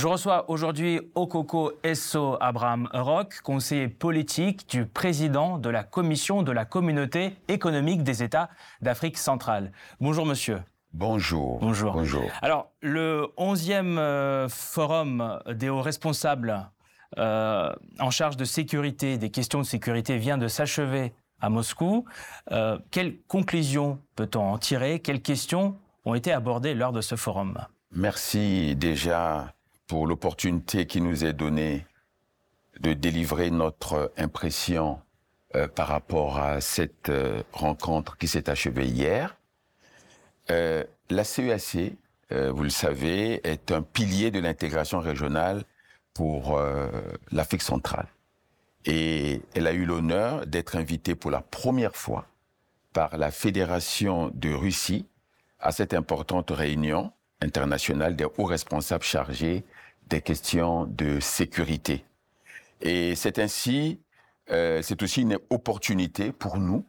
Je 0.00 0.06
reçois 0.06 0.48
aujourd'hui 0.48 0.98
Okoko 1.14 1.72
Esso 1.82 2.38
Abraham 2.40 2.88
Rock, 2.94 3.42
conseiller 3.42 3.86
politique 3.86 4.66
du 4.70 4.86
président 4.86 5.58
de 5.58 5.68
la 5.68 5.84
commission 5.84 6.42
de 6.42 6.52
la 6.52 6.64
communauté 6.64 7.36
économique 7.48 8.02
des 8.02 8.22
États 8.22 8.48
d'Afrique 8.80 9.18
centrale. 9.18 9.72
Bonjour 10.00 10.24
monsieur. 10.24 10.62
Bonjour. 10.94 11.58
Bonjour. 11.58 11.92
Bonjour. 11.92 12.24
Alors, 12.40 12.70
le 12.80 13.26
11e 13.36 13.98
euh, 13.98 14.48
forum 14.48 15.38
des 15.52 15.68
hauts 15.68 15.82
responsables 15.82 16.70
euh, 17.18 17.70
en 17.98 18.10
charge 18.10 18.38
de 18.38 18.46
sécurité, 18.46 19.18
des 19.18 19.28
questions 19.28 19.58
de 19.58 19.66
sécurité, 19.66 20.16
vient 20.16 20.38
de 20.38 20.48
s'achever 20.48 21.12
à 21.42 21.50
Moscou. 21.50 22.06
Euh, 22.52 22.78
quelles 22.90 23.18
conclusions 23.28 23.98
peut-on 24.16 24.40
en 24.50 24.56
tirer? 24.56 25.00
Quelles 25.00 25.20
questions 25.20 25.76
ont 26.06 26.14
été 26.14 26.32
abordées 26.32 26.72
lors 26.72 26.92
de 26.92 27.02
ce 27.02 27.16
forum? 27.16 27.58
Merci 27.92 28.74
déjà 28.76 29.52
pour 29.90 30.06
l'opportunité 30.06 30.86
qui 30.86 31.00
nous 31.00 31.24
est 31.24 31.32
donnée 31.32 31.84
de 32.78 32.92
délivrer 32.92 33.50
notre 33.50 34.12
impression 34.16 35.00
euh, 35.56 35.66
par 35.66 35.88
rapport 35.88 36.38
à 36.38 36.60
cette 36.60 37.08
euh, 37.08 37.42
rencontre 37.52 38.16
qui 38.16 38.28
s'est 38.28 38.48
achevée 38.48 38.86
hier. 38.86 39.36
Euh, 40.52 40.84
la 41.10 41.24
CEAC, 41.24 41.96
euh, 42.30 42.52
vous 42.52 42.62
le 42.62 42.70
savez, 42.70 43.40
est 43.42 43.72
un 43.72 43.82
pilier 43.82 44.30
de 44.30 44.38
l'intégration 44.38 45.00
régionale 45.00 45.64
pour 46.14 46.60
l'Afrique 47.32 47.62
centrale. 47.62 48.06
Et 48.84 49.42
elle 49.54 49.66
a 49.66 49.72
eu 49.72 49.86
l'honneur 49.86 50.46
d'être 50.46 50.76
invitée 50.76 51.16
pour 51.16 51.32
la 51.32 51.40
première 51.40 51.96
fois 51.96 52.26
par 52.92 53.16
la 53.16 53.32
Fédération 53.32 54.30
de 54.34 54.50
Russie 54.50 55.06
à 55.58 55.72
cette 55.72 55.94
importante 55.94 56.50
réunion 56.50 57.12
internationale 57.40 58.14
des 58.14 58.24
hauts 58.24 58.44
responsables 58.44 59.04
chargés 59.04 59.64
des 60.10 60.20
questions 60.20 60.86
de 60.86 61.20
sécurité. 61.20 62.04
Et 62.82 63.14
c'est 63.14 63.38
ainsi, 63.38 64.00
euh, 64.50 64.82
c'est 64.82 65.02
aussi 65.02 65.22
une 65.22 65.38
opportunité 65.50 66.32
pour 66.32 66.58
nous 66.58 66.84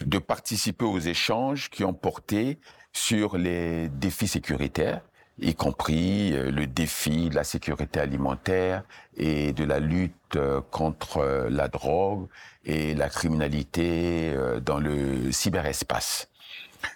de 0.00 0.18
participer 0.18 0.84
aux 0.84 0.98
échanges 0.98 1.70
qui 1.70 1.84
ont 1.84 1.94
porté 1.94 2.58
sur 2.92 3.36
les 3.36 3.88
défis 3.88 4.28
sécuritaires, 4.28 5.02
y 5.38 5.54
compris 5.54 6.32
euh, 6.32 6.50
le 6.50 6.66
défi 6.66 7.28
de 7.28 7.34
la 7.34 7.44
sécurité 7.44 8.00
alimentaire 8.00 8.84
et 9.16 9.52
de 9.52 9.64
la 9.64 9.80
lutte 9.80 10.36
euh, 10.36 10.60
contre 10.70 11.18
euh, 11.18 11.50
la 11.50 11.68
drogue 11.68 12.26
et 12.64 12.94
la 12.94 13.08
criminalité 13.08 14.34
dans 14.64 14.78
le 14.78 15.30
cyberespace. 15.30 16.28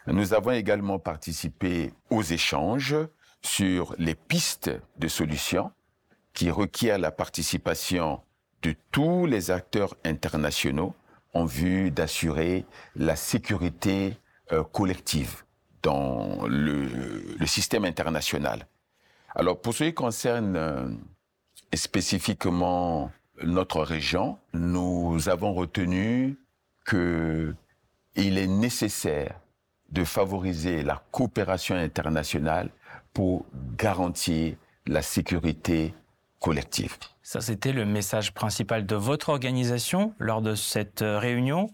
Nous 0.09 0.35
avons 0.35 0.51
également 0.51 0.99
participé 0.99 1.93
aux 2.11 2.23
échanges 2.23 2.97
sur 3.43 3.95
les 3.99 4.15
pistes 4.15 4.71
de 4.99 5.09
solutions 5.09 5.73
qui 6.33 6.51
requièrent 6.51 6.99
la 6.99 7.11
participation 7.11 8.21
de 8.63 8.75
tous 8.91 9.27
les 9.27 9.51
acteurs 9.51 9.97
internationaux 10.05 10.95
en 11.33 11.45
vue 11.45 11.91
d'assurer 11.91 12.67
la 12.97 13.17
sécurité 13.17 14.17
euh, 14.53 14.63
collective 14.65 15.45
dans 15.83 16.47
le, 16.47 17.47
système 17.47 17.85
international. 17.85 18.67
Alors 19.35 19.61
pour 19.61 19.75
ce 19.75 19.85
qui 19.85 19.95
concerne 19.95 20.57
euh, 20.57 20.89
spécifiquement 21.75 23.11
notre 23.43 23.81
région, 23.83 24.39
nous 24.53 25.29
avons 25.29 25.55
retenu 25.55 26.39
que 26.85 27.55
il 28.17 28.39
est 28.39 28.49
nécessaire 28.49 29.41
de 29.91 30.05
favoriser 30.05 30.83
la 30.83 31.03
coopération 31.11 31.77
internationale 31.77 32.71
pour 33.13 33.47
garantir 33.77 34.57
la 34.87 35.03
sécurité 35.03 35.95
collective. 36.41 36.97
Ça, 37.23 37.41
c'était 37.41 37.73
le 37.73 37.85
message 37.85 38.33
principal 38.33 38.87
de 38.87 38.97
votre 38.97 39.29
organisation 39.29 40.15
lors 40.19 40.43
de 40.43 40.55
cette 40.55 41.03
euh, 41.03 41.19
réunion. 41.19 41.71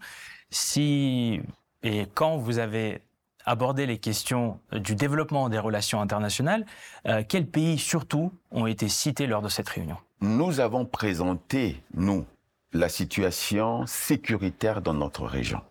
Si 0.49 1.41
et 1.83 2.05
quand 2.13 2.37
vous 2.37 2.59
avez 2.59 3.01
abordé 3.45 3.85
les 3.85 3.97
questions 3.97 4.59
du 4.73 4.95
développement 4.95 5.47
des 5.49 5.59
relations 5.59 6.01
internationales, 6.01 6.65
euh, 7.07 7.23
quels 7.27 7.47
pays 7.47 7.77
surtout 7.77 8.33
ont 8.51 8.67
été 8.67 8.89
cités 8.89 9.25
lors 9.25 9.41
de 9.41 9.49
cette 9.49 9.69
réunion? 9.69 9.97
Nous 10.19 10.59
avons 10.59 10.85
présenté, 10.85 11.81
nous, 11.93 12.25
la 12.73 12.89
situation 12.89 13.85
sécuritaire 13.85 14.81
dans 14.81 14.93
notre 14.93 15.25
région. 15.25 15.61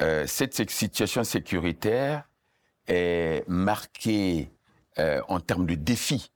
Euh, 0.00 0.26
cette 0.26 0.68
situation 0.70 1.22
sécuritaire 1.22 2.24
est 2.88 3.44
marquée 3.48 4.50
euh, 4.98 5.22
en 5.28 5.40
termes 5.40 5.66
de 5.66 5.74
défis 5.74 6.30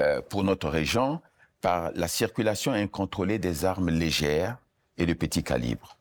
euh, 0.00 0.20
pour 0.22 0.44
notre 0.44 0.68
région 0.68 1.20
par 1.60 1.90
la 1.94 2.08
circulation 2.08 2.72
incontrôlée 2.72 3.38
des 3.38 3.64
armes 3.64 3.90
légères 3.90 4.58
et 4.98 5.06
de 5.06 5.14
petit 5.14 5.42
calibre. 5.42 5.98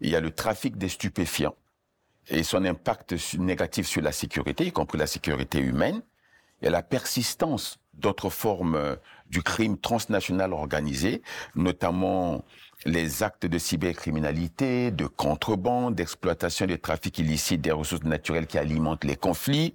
Il 0.00 0.10
y 0.10 0.16
a 0.16 0.20
le 0.20 0.30
trafic 0.30 0.76
des 0.78 0.88
stupéfiants 0.88 1.54
et 2.28 2.42
son 2.42 2.64
impact 2.64 3.14
négatif 3.38 3.86
sur 3.86 4.02
la 4.02 4.12
sécurité, 4.12 4.66
y 4.66 4.72
compris 4.72 4.98
la 4.98 5.06
sécurité 5.06 5.58
humaine. 5.58 6.02
A 6.64 6.70
la 6.70 6.82
persistance 6.82 7.78
d'autres 7.94 8.30
formes 8.30 8.74
euh, 8.74 8.96
du 9.28 9.42
crime 9.42 9.78
transnational 9.78 10.52
organisé, 10.52 11.22
notamment 11.54 12.44
les 12.84 13.22
actes 13.22 13.46
de 13.46 13.58
cybercriminalité, 13.58 14.90
de 14.90 15.06
contrebande, 15.06 15.94
d'exploitation 15.94 16.66
de 16.66 16.76
trafic 16.76 17.18
illicite 17.18 17.60
des 17.60 17.72
ressources 17.72 18.04
naturelles 18.04 18.46
qui 18.46 18.58
alimentent 18.58 19.04
les 19.04 19.16
conflits, 19.16 19.74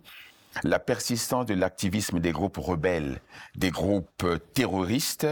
la 0.64 0.80
persistance 0.80 1.46
de 1.46 1.54
l'activisme 1.54 2.20
des 2.20 2.32
groupes 2.32 2.58
rebelles, 2.58 3.22
des 3.56 3.72
groupes 3.72 4.26
terroristes 4.54 5.28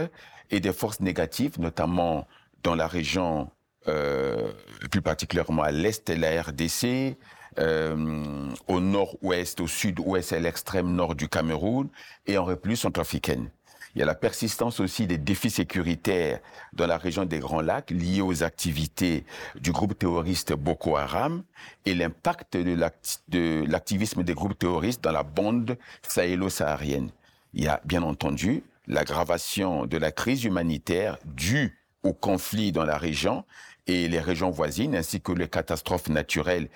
et 0.50 0.60
des 0.60 0.72
forces 0.72 1.00
négatives, 1.00 1.60
notamment 1.60 2.26
dans 2.62 2.74
la 2.74 2.86
région, 2.86 3.50
euh, 3.88 4.52
plus 4.90 5.02
particulièrement 5.02 5.62
à 5.62 5.70
l'est 5.70 6.10
de 6.10 6.20
la 6.20 6.42
RDC, 6.42 7.16
euh, 7.58 8.48
au 8.68 8.80
nord-ouest, 8.80 9.60
au 9.60 9.66
sud-ouest 9.66 10.32
et 10.32 10.36
à 10.36 10.40
l'extrême 10.40 10.92
nord 10.94 11.14
du 11.14 11.28
Cameroun 11.28 11.88
et 12.26 12.38
en 12.38 12.44
République 12.44 12.78
centrafricaine. 12.78 13.50
Il 13.94 13.98
y 13.98 14.02
a 14.02 14.06
la 14.06 14.14
persistance 14.14 14.78
aussi 14.78 15.06
des 15.06 15.18
défis 15.18 15.50
sécuritaires 15.50 16.38
dans 16.72 16.86
la 16.86 16.96
région 16.96 17.24
des 17.24 17.40
Grands 17.40 17.60
Lacs 17.60 17.90
liés 17.90 18.20
aux 18.20 18.44
activités 18.44 19.24
du 19.60 19.72
groupe 19.72 19.98
terroriste 19.98 20.52
Boko 20.52 20.96
Haram 20.96 21.42
et 21.86 21.94
l'impact 21.94 22.56
de 22.56 23.64
l'activisme 23.66 24.22
des 24.22 24.34
groupes 24.34 24.58
terroristes 24.58 25.02
dans 25.02 25.12
la 25.12 25.24
bande 25.24 25.76
sahélo-saharienne. 26.02 27.10
Il 27.52 27.64
y 27.64 27.68
a 27.68 27.80
bien 27.84 28.02
entendu 28.02 28.62
l'aggravation 28.86 29.86
de 29.86 29.96
la 29.96 30.12
crise 30.12 30.44
humanitaire 30.44 31.18
due 31.24 31.76
au 32.04 32.12
conflit 32.12 32.72
dans 32.72 32.84
la 32.84 32.96
région 32.96 33.44
et 33.86 34.08
les 34.08 34.20
régions 34.20 34.50
voisines, 34.50 34.94
ainsi 34.94 35.20
que 35.20 35.32
les 35.32 35.48
catastrophes 35.48 36.08
naturelles 36.08 36.68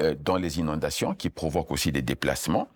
euh, 0.00 0.14
dans 0.18 0.36
les 0.36 0.58
inondations 0.58 1.14
qui 1.14 1.30
provoquent 1.30 1.70
aussi 1.70 1.92
des 1.92 2.02
déplacements. 2.02 2.68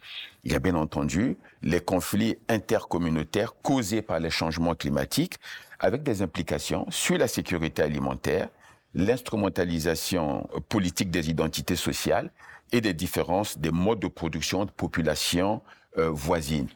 Il 0.44 0.52
y 0.52 0.54
a 0.54 0.58
bien 0.58 0.74
entendu 0.74 1.36
les 1.62 1.80
conflits 1.80 2.36
intercommunautaires 2.48 3.54
causés 3.62 4.02
par 4.02 4.20
les 4.20 4.30
changements 4.30 4.74
climatiques 4.74 5.34
avec 5.78 6.02
des 6.02 6.22
implications 6.22 6.86
sur 6.90 7.18
la 7.18 7.28
sécurité 7.28 7.82
alimentaire, 7.82 8.48
l'instrumentalisation 8.94 10.48
politique 10.68 11.10
des 11.10 11.30
identités 11.30 11.76
sociales 11.76 12.30
et 12.72 12.80
des 12.80 12.94
différences 12.94 13.58
des 13.58 13.70
modes 13.70 14.00
de 14.00 14.08
production 14.08 14.64
de 14.64 14.70
populations 14.70 15.62
euh, 15.98 16.10
voisines. 16.10 16.68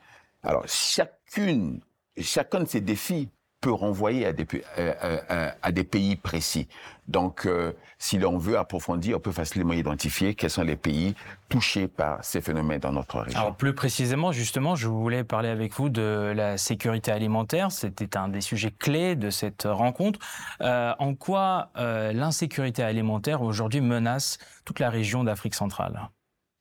Alors 0.43 0.67
chacune, 0.67 1.81
chacun 2.21 2.61
de 2.61 2.69
ces 2.69 2.81
défis 2.81 3.29
peut 3.61 3.73
renvoyer 3.73 4.27
à 4.27 4.33
des, 4.33 4.47
à, 4.77 5.55
à, 5.63 5.73
des 5.73 5.85
pays 5.85 6.17
précis. 6.17 6.69
Donc, 7.09 7.47
euh, 7.47 7.73
si 7.99 8.19
l'on 8.19 8.39
veut 8.39 8.57
approfondir, 8.57 9.17
on 9.17 9.21
peut 9.21 9.33
facilement 9.33 9.73
identifier 9.73 10.35
quels 10.35 10.51
sont 10.51 10.63
les 10.63 10.77
pays 10.77 11.15
touchés 11.49 11.89
par 11.89 12.23
ces 12.23 12.41
phénomènes 12.41 12.81
dans 12.81 12.93
notre 12.93 13.21
région. 13.21 13.41
Alors, 13.41 13.57
plus 13.57 13.75
précisément, 13.75 14.31
justement, 14.31 14.77
je 14.77 14.87
voulais 14.87 15.25
parler 15.25 15.49
avec 15.49 15.73
vous 15.73 15.89
de 15.89 16.33
la 16.37 16.59
sécurité 16.59 17.11
alimentaire. 17.11 17.73
C'était 17.73 18.17
un 18.17 18.29
des 18.29 18.43
sujets 18.43 18.71
clés 18.71 19.17
de 19.17 19.31
cette 19.31 19.65
rencontre. 19.65 20.21
Euh, 20.61 20.93
en 20.99 21.15
quoi 21.15 21.71
euh, 21.77 22.13
l'insécurité 22.13 22.83
alimentaire 22.83 23.43
aujourd'hui 23.43 23.81
menace 23.81 24.39
toute 24.65 24.79
la 24.79 24.91
région 24.91 25.25
d'Afrique 25.25 25.55
centrale? 25.55 26.09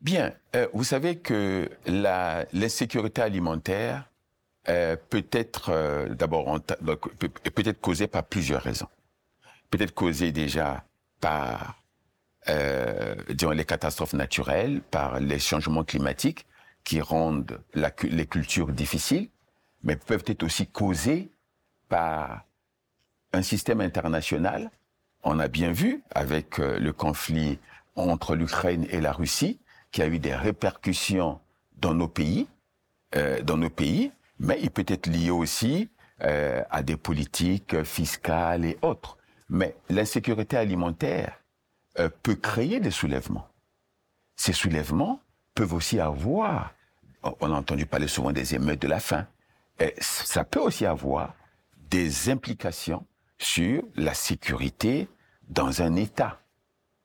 Bien, 0.01 0.33
euh, 0.55 0.67
vous 0.73 0.83
savez 0.83 1.17
que 1.17 1.69
l'insécurité 1.88 3.21
alimentaire 3.21 4.09
euh, 4.69 4.97
peut 5.09 5.25
être 5.31 5.69
euh, 5.69 6.09
d'abord 6.09 6.59
peut 6.59 7.63
être 7.65 7.79
causé 7.79 8.07
par 8.07 8.23
plusieurs 8.23 8.61
raisons. 8.61 8.89
Peut 9.69 9.81
être 9.81 9.93
causé 9.93 10.31
déjà 10.31 10.83
par 11.21 11.81
euh, 12.49 13.15
les 13.27 13.65
catastrophes 13.65 14.13
naturelles, 14.13 14.81
par 14.91 15.19
les 15.19 15.39
changements 15.39 15.83
climatiques 15.83 16.45
qui 16.83 17.01
rendent 17.01 17.59
les 17.73 18.25
cultures 18.25 18.69
difficiles, 18.69 19.29
mais 19.83 19.95
peuvent 19.95 20.23
être 20.27 20.43
aussi 20.43 20.67
causées 20.67 21.29
par 21.89 22.43
un 23.33 23.41
système 23.41 23.81
international. 23.81 24.71
On 25.23 25.39
a 25.39 25.47
bien 25.47 25.71
vu 25.71 26.03
avec 26.11 26.59
euh, 26.59 26.77
le 26.79 26.93
conflit 26.93 27.59
entre 27.95 28.35
l'Ukraine 28.35 28.85
et 28.89 29.01
la 29.01 29.11
Russie, 29.11 29.59
qui 29.91 30.01
a 30.01 30.07
eu 30.07 30.19
des 30.19 30.35
répercussions 30.35 31.39
dans 31.77 31.93
nos 31.93 32.07
pays, 32.07 32.47
dans 33.43 33.57
nos 33.57 33.69
pays, 33.69 34.11
mais 34.39 34.59
il 34.61 34.71
peut 34.71 34.85
être 34.87 35.07
lié 35.07 35.29
aussi 35.29 35.89
euh, 36.21 36.63
à 36.69 36.83
des 36.83 36.97
politiques 36.97 37.83
fiscales 37.83 38.65
et 38.65 38.77
autres. 38.81 39.17
Mais 39.49 39.75
l'insécurité 39.89 40.57
alimentaire 40.57 41.39
euh, 41.99 42.09
peut 42.23 42.35
créer 42.35 42.79
des 42.79 42.91
soulèvements. 42.91 43.47
Ces 44.35 44.53
soulèvements 44.53 45.21
peuvent 45.55 45.73
aussi 45.73 45.99
avoir, 45.99 46.73
on 47.23 47.51
a 47.51 47.55
entendu 47.55 47.85
parler 47.85 48.07
souvent 48.07 48.31
des 48.31 48.53
émeutes 48.53 48.81
de 48.81 48.87
la 48.87 48.99
faim, 48.99 49.25
ça 49.99 50.43
peut 50.43 50.59
aussi 50.59 50.85
avoir 50.85 51.33
des 51.89 52.29
implications 52.29 53.05
sur 53.37 53.83
la 53.95 54.13
sécurité 54.13 55.07
dans 55.49 55.81
un 55.81 55.95
État. 55.95 56.39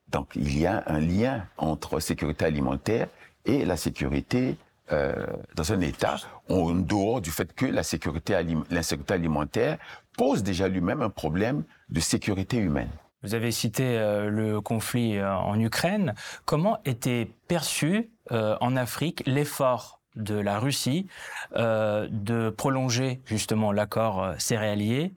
Donc 0.09 0.33
il 0.35 0.59
y 0.59 0.67
a 0.67 0.83
un 0.87 1.01
lien 1.01 1.47
entre 1.57 2.01
sécurité 2.01 2.45
alimentaire 2.45 3.09
et 3.45 3.65
la 3.65 3.77
sécurité 3.77 4.57
euh, 4.91 5.27
dans 5.55 5.73
un 5.73 5.81
État, 5.81 6.17
en 6.51 6.75
dehors 6.75 7.21
du 7.21 7.31
fait 7.31 7.55
que 7.55 7.65
la 7.65 7.85
sécurité, 7.85 8.37
l'insécurité 8.69 9.15
alimentaire 9.15 9.79
pose 10.19 10.43
déjà 10.43 10.69
lui-même 10.69 11.03
un 11.03 11.09
problème 11.09 11.63
de 11.89 12.01
sécurité 12.01 12.57
humaine. 12.57 12.91
Vous 13.23 13.35
avez 13.35 13.53
cité 13.53 13.97
euh, 13.97 14.29
le 14.29 14.61
conflit 14.61 15.19
euh, 15.19 15.33
en 15.35 15.59
Ukraine. 15.59 16.15
Comment 16.45 16.79
était 16.85 17.31
perçu 17.47 18.11
en 18.31 18.77
Afrique 18.77 19.23
l'effort 19.27 20.01
de 20.17 20.37
la 20.37 20.59
Russie 20.59 21.07
de 21.55 22.51
prolonger 22.51 23.21
justement 23.27 23.73
l'accord 23.73 24.35
céréalier 24.39 25.13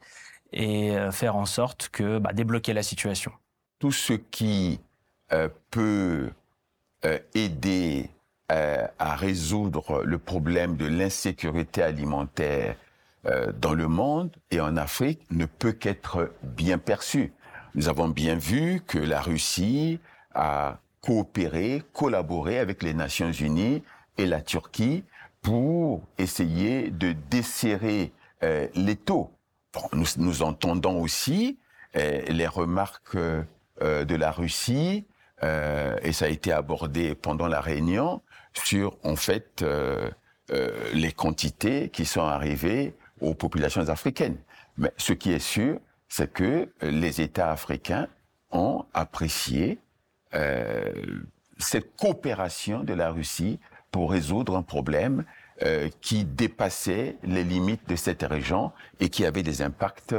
et 0.51 0.95
faire 1.11 1.35
en 1.35 1.45
sorte 1.45 1.89
que 1.89 2.17
bah, 2.17 2.33
débloquer 2.33 2.73
la 2.73 2.83
situation? 2.83 3.31
Tout 3.79 3.93
ce 3.93 4.13
qui 4.13 4.81
peut 5.69 6.31
aider 7.33 8.09
euh, 8.51 8.87
à 8.99 9.15
résoudre 9.15 10.03
le 10.03 10.17
problème 10.17 10.75
de 10.77 10.85
l'insécurité 10.85 11.81
alimentaire 11.81 12.75
euh, 13.25 13.51
dans 13.51 13.73
le 13.73 13.87
monde 13.87 14.31
et 14.51 14.61
en 14.61 14.77
Afrique 14.77 15.21
ne 15.31 15.45
peut 15.45 15.71
qu'être 15.71 16.31
bien 16.43 16.77
perçu. 16.77 17.33
Nous 17.73 17.89
avons 17.89 18.07
bien 18.07 18.35
vu 18.35 18.81
que 18.85 18.99
la 18.99 19.19
Russie 19.19 19.99
a 20.33 20.77
coopéré, 21.01 21.83
collaboré 21.93 22.59
avec 22.59 22.83
les 22.83 22.93
Nations 22.93 23.31
Unies 23.31 23.83
et 24.17 24.25
la 24.25 24.41
Turquie 24.41 25.03
pour 25.41 26.01
essayer 26.17 26.89
de 26.89 27.13
desserrer 27.29 28.11
euh, 28.43 28.67
les 28.75 28.95
taux. 28.95 29.29
nous, 29.93 30.05
nous, 30.17 30.41
entendons 30.41 30.99
aussi 31.01 31.59
euh, 31.95 32.21
les 32.27 32.47
remarques 32.47 33.15
euh, 33.15 33.43
de 33.79 34.15
la 34.15 34.31
Russie, 34.31 35.05
et 35.41 36.11
ça 36.11 36.25
a 36.25 36.29
été 36.29 36.51
abordé 36.51 37.13
pendant 37.13 37.47
la 37.47 37.61
réunion, 37.61 38.21
sur 38.53 38.97
en 39.03 39.15
fait 39.15 39.61
euh, 39.61 40.09
euh, 40.51 40.69
les 40.93 41.11
quantités 41.11 41.89
qui 41.89 42.05
sont 42.05 42.23
arrivées 42.23 42.95
aux 43.21 43.33
populations 43.33 43.89
africaines. 43.89 44.37
Mais 44.77 44.91
ce 44.97 45.13
qui 45.13 45.31
est 45.31 45.39
sûr, 45.39 45.79
c'est 46.07 46.31
que 46.31 46.69
les 46.81 47.21
États 47.21 47.51
africains 47.51 48.07
ont 48.51 48.85
apprécié 48.93 49.79
euh, 50.33 50.91
cette 51.57 51.95
coopération 51.95 52.83
de 52.83 52.93
la 52.93 53.11
Russie 53.11 53.59
pour 53.91 54.11
résoudre 54.11 54.55
un 54.55 54.61
problème 54.61 55.23
euh, 55.63 55.89
qui 56.01 56.25
dépassait 56.25 57.17
les 57.23 57.43
limites 57.43 57.87
de 57.87 57.95
cette 57.95 58.23
région 58.23 58.71
et 58.99 59.09
qui 59.09 59.25
avait 59.25 59.43
des 59.43 59.61
impacts 59.61 60.15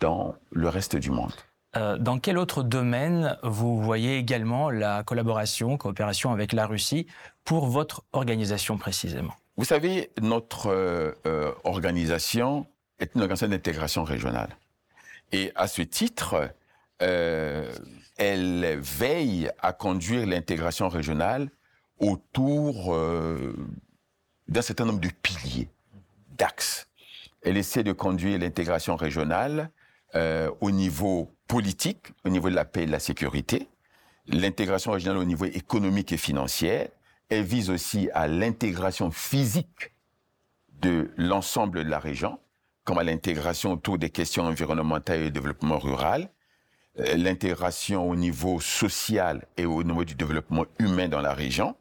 dans 0.00 0.34
le 0.50 0.68
reste 0.68 0.96
du 0.96 1.10
monde. 1.10 1.34
Euh, 1.76 1.98
dans 1.98 2.18
quel 2.18 2.38
autre 2.38 2.62
domaine 2.62 3.36
vous 3.42 3.80
voyez 3.82 4.16
également 4.16 4.70
la 4.70 5.02
collaboration, 5.02 5.76
coopération 5.76 6.32
avec 6.32 6.52
la 6.52 6.66
Russie 6.66 7.06
pour 7.44 7.66
votre 7.66 8.04
organisation 8.12 8.78
précisément? 8.78 9.34
Vous 9.56 9.64
savez, 9.64 10.10
notre 10.22 10.68
euh, 10.68 11.12
euh, 11.26 11.52
organisation 11.64 12.66
est 13.00 13.14
une 13.14 13.20
organisation 13.20 13.48
d'intégration 13.48 14.04
régionale. 14.04 14.56
Et 15.32 15.52
à 15.56 15.68
ce 15.68 15.82
titre, 15.82 16.50
elle 17.00 18.78
veille 18.80 19.50
à 19.60 19.72
conduire 19.72 20.26
l'intégration 20.26 20.88
régionale 20.88 21.50
autour 22.00 22.96
d'un 24.48 24.62
certain 24.62 24.86
nombre 24.86 25.00
de 25.00 25.10
piliers, 25.22 25.68
d'axes. 26.38 26.88
Elle 27.42 27.58
essaie 27.58 27.84
de 27.84 27.92
conduire 27.92 28.38
l'intégration 28.38 28.96
régionale 28.96 29.70
au 30.14 30.70
niveau 30.70 31.30
politique 31.48 32.12
au 32.24 32.28
niveau 32.28 32.50
de 32.50 32.54
la 32.54 32.64
paix 32.64 32.84
et 32.84 32.86
de 32.86 32.92
la 32.92 33.00
sécurité, 33.00 33.68
l'intégration 34.26 34.92
régionale 34.92 35.18
au 35.18 35.24
niveau 35.24 35.46
économique 35.46 36.12
et 36.12 36.16
financier. 36.16 36.90
Elle 37.30 37.44
vise 37.44 37.70
aussi 37.70 38.08
à 38.14 38.28
l'intégration 38.28 39.10
physique 39.10 39.92
de 40.80 41.10
l'ensemble 41.16 41.84
de 41.84 41.90
la 41.90 41.98
région, 41.98 42.38
comme 42.84 42.98
à 42.98 43.04
l'intégration 43.04 43.72
autour 43.72 43.98
des 43.98 44.10
questions 44.10 44.44
environnementales 44.44 45.20
et 45.20 45.24
de 45.24 45.30
développement 45.30 45.78
rural, 45.78 46.30
euh, 47.00 47.16
l'intégration 47.16 48.08
au 48.08 48.16
niveau 48.16 48.60
social 48.60 49.46
et 49.56 49.66
au 49.66 49.82
niveau 49.82 50.04
du 50.04 50.14
développement 50.14 50.64
humain 50.78 51.08
dans 51.08 51.20
la 51.20 51.34
région, 51.34 51.74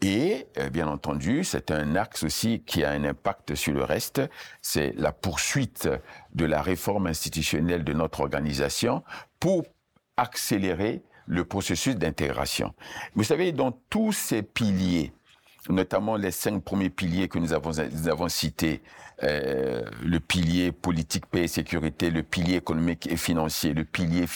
et 0.00 0.46
euh, 0.58 0.70
bien 0.70 0.86
entendu, 0.86 1.42
c'est 1.42 1.70
un 1.70 1.96
axe 1.96 2.22
aussi 2.22 2.62
qui 2.64 2.84
a 2.84 2.90
un 2.90 3.04
impact 3.04 3.54
sur 3.54 3.72
le 3.72 3.82
reste, 3.82 4.22
c'est 4.62 4.92
la 4.96 5.12
poursuite 5.12 5.88
de 6.34 6.44
la 6.44 6.62
réforme 6.62 7.08
institutionnelle 7.08 7.82
de 7.84 7.92
notre 7.92 8.20
organisation 8.20 9.02
pour 9.40 9.64
accélérer 10.16 11.02
le 11.26 11.44
processus 11.44 11.96
d'intégration. 11.96 12.74
Vous 13.14 13.24
savez, 13.24 13.52
dans 13.52 13.72
tous 13.72 14.12
ces 14.12 14.42
piliers, 14.42 15.12
notamment 15.68 16.16
les 16.16 16.30
cinq 16.30 16.62
premiers 16.62 16.90
piliers 16.90 17.28
que 17.28 17.38
nous 17.38 17.52
avons, 17.52 17.70
nous 17.70 18.08
avons 18.08 18.28
cités, 18.28 18.82
euh, 19.24 19.82
le 20.02 20.20
pilier 20.20 20.70
politique, 20.70 21.26
paix 21.26 21.42
et 21.42 21.48
sécurité, 21.48 22.10
le 22.10 22.22
pilier 22.22 22.56
économique 22.56 23.10
et 23.10 23.16
financier, 23.16 23.74
le 23.74 23.84
pilier 23.84 24.26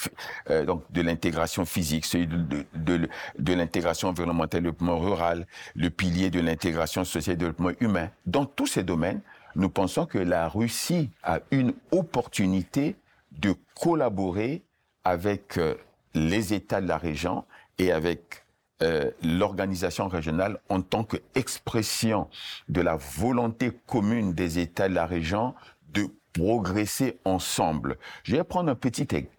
euh, 0.50 0.64
donc 0.64 0.82
de 0.90 1.02
l'intégration 1.02 1.64
physique, 1.64 2.04
celui 2.04 2.26
de, 2.26 2.64
de, 2.74 3.08
de, 3.38 3.54
l'intégration 3.54 4.08
environnementale 4.08 4.58
et 4.58 4.62
développement 4.62 4.98
rural, 4.98 5.46
le 5.76 5.88
pilier 5.88 6.30
de 6.30 6.40
l'intégration 6.40 7.04
sociale 7.04 7.34
et 7.34 7.36
développement 7.36 7.70
humain. 7.78 8.10
Dans 8.26 8.44
tous 8.44 8.66
ces 8.66 8.82
domaines, 8.82 9.20
nous 9.54 9.68
pensons 9.68 10.04
que 10.04 10.18
la 10.18 10.48
Russie 10.48 11.10
a 11.22 11.38
une 11.52 11.74
opportunité 11.92 12.96
de 13.30 13.54
collaborer 13.80 14.62
avec 15.04 15.58
euh, 15.58 15.74
les 16.14 16.54
États 16.54 16.80
de 16.80 16.88
la 16.88 16.98
région 16.98 17.44
et 17.78 17.92
avec 17.92 18.41
euh, 18.82 19.10
l'organisation 19.22 20.08
régionale 20.08 20.58
en 20.68 20.82
tant 20.82 21.04
qu'expression 21.04 22.28
de 22.68 22.80
la 22.80 22.96
volonté 22.96 23.70
commune 23.86 24.32
des 24.32 24.58
États 24.58 24.88
de 24.88 24.94
la 24.94 25.06
région 25.06 25.54
de 25.92 26.06
progresser 26.32 27.18
ensemble. 27.24 27.96
Je 28.24 28.36
vais 28.36 28.44
prendre 28.44 28.74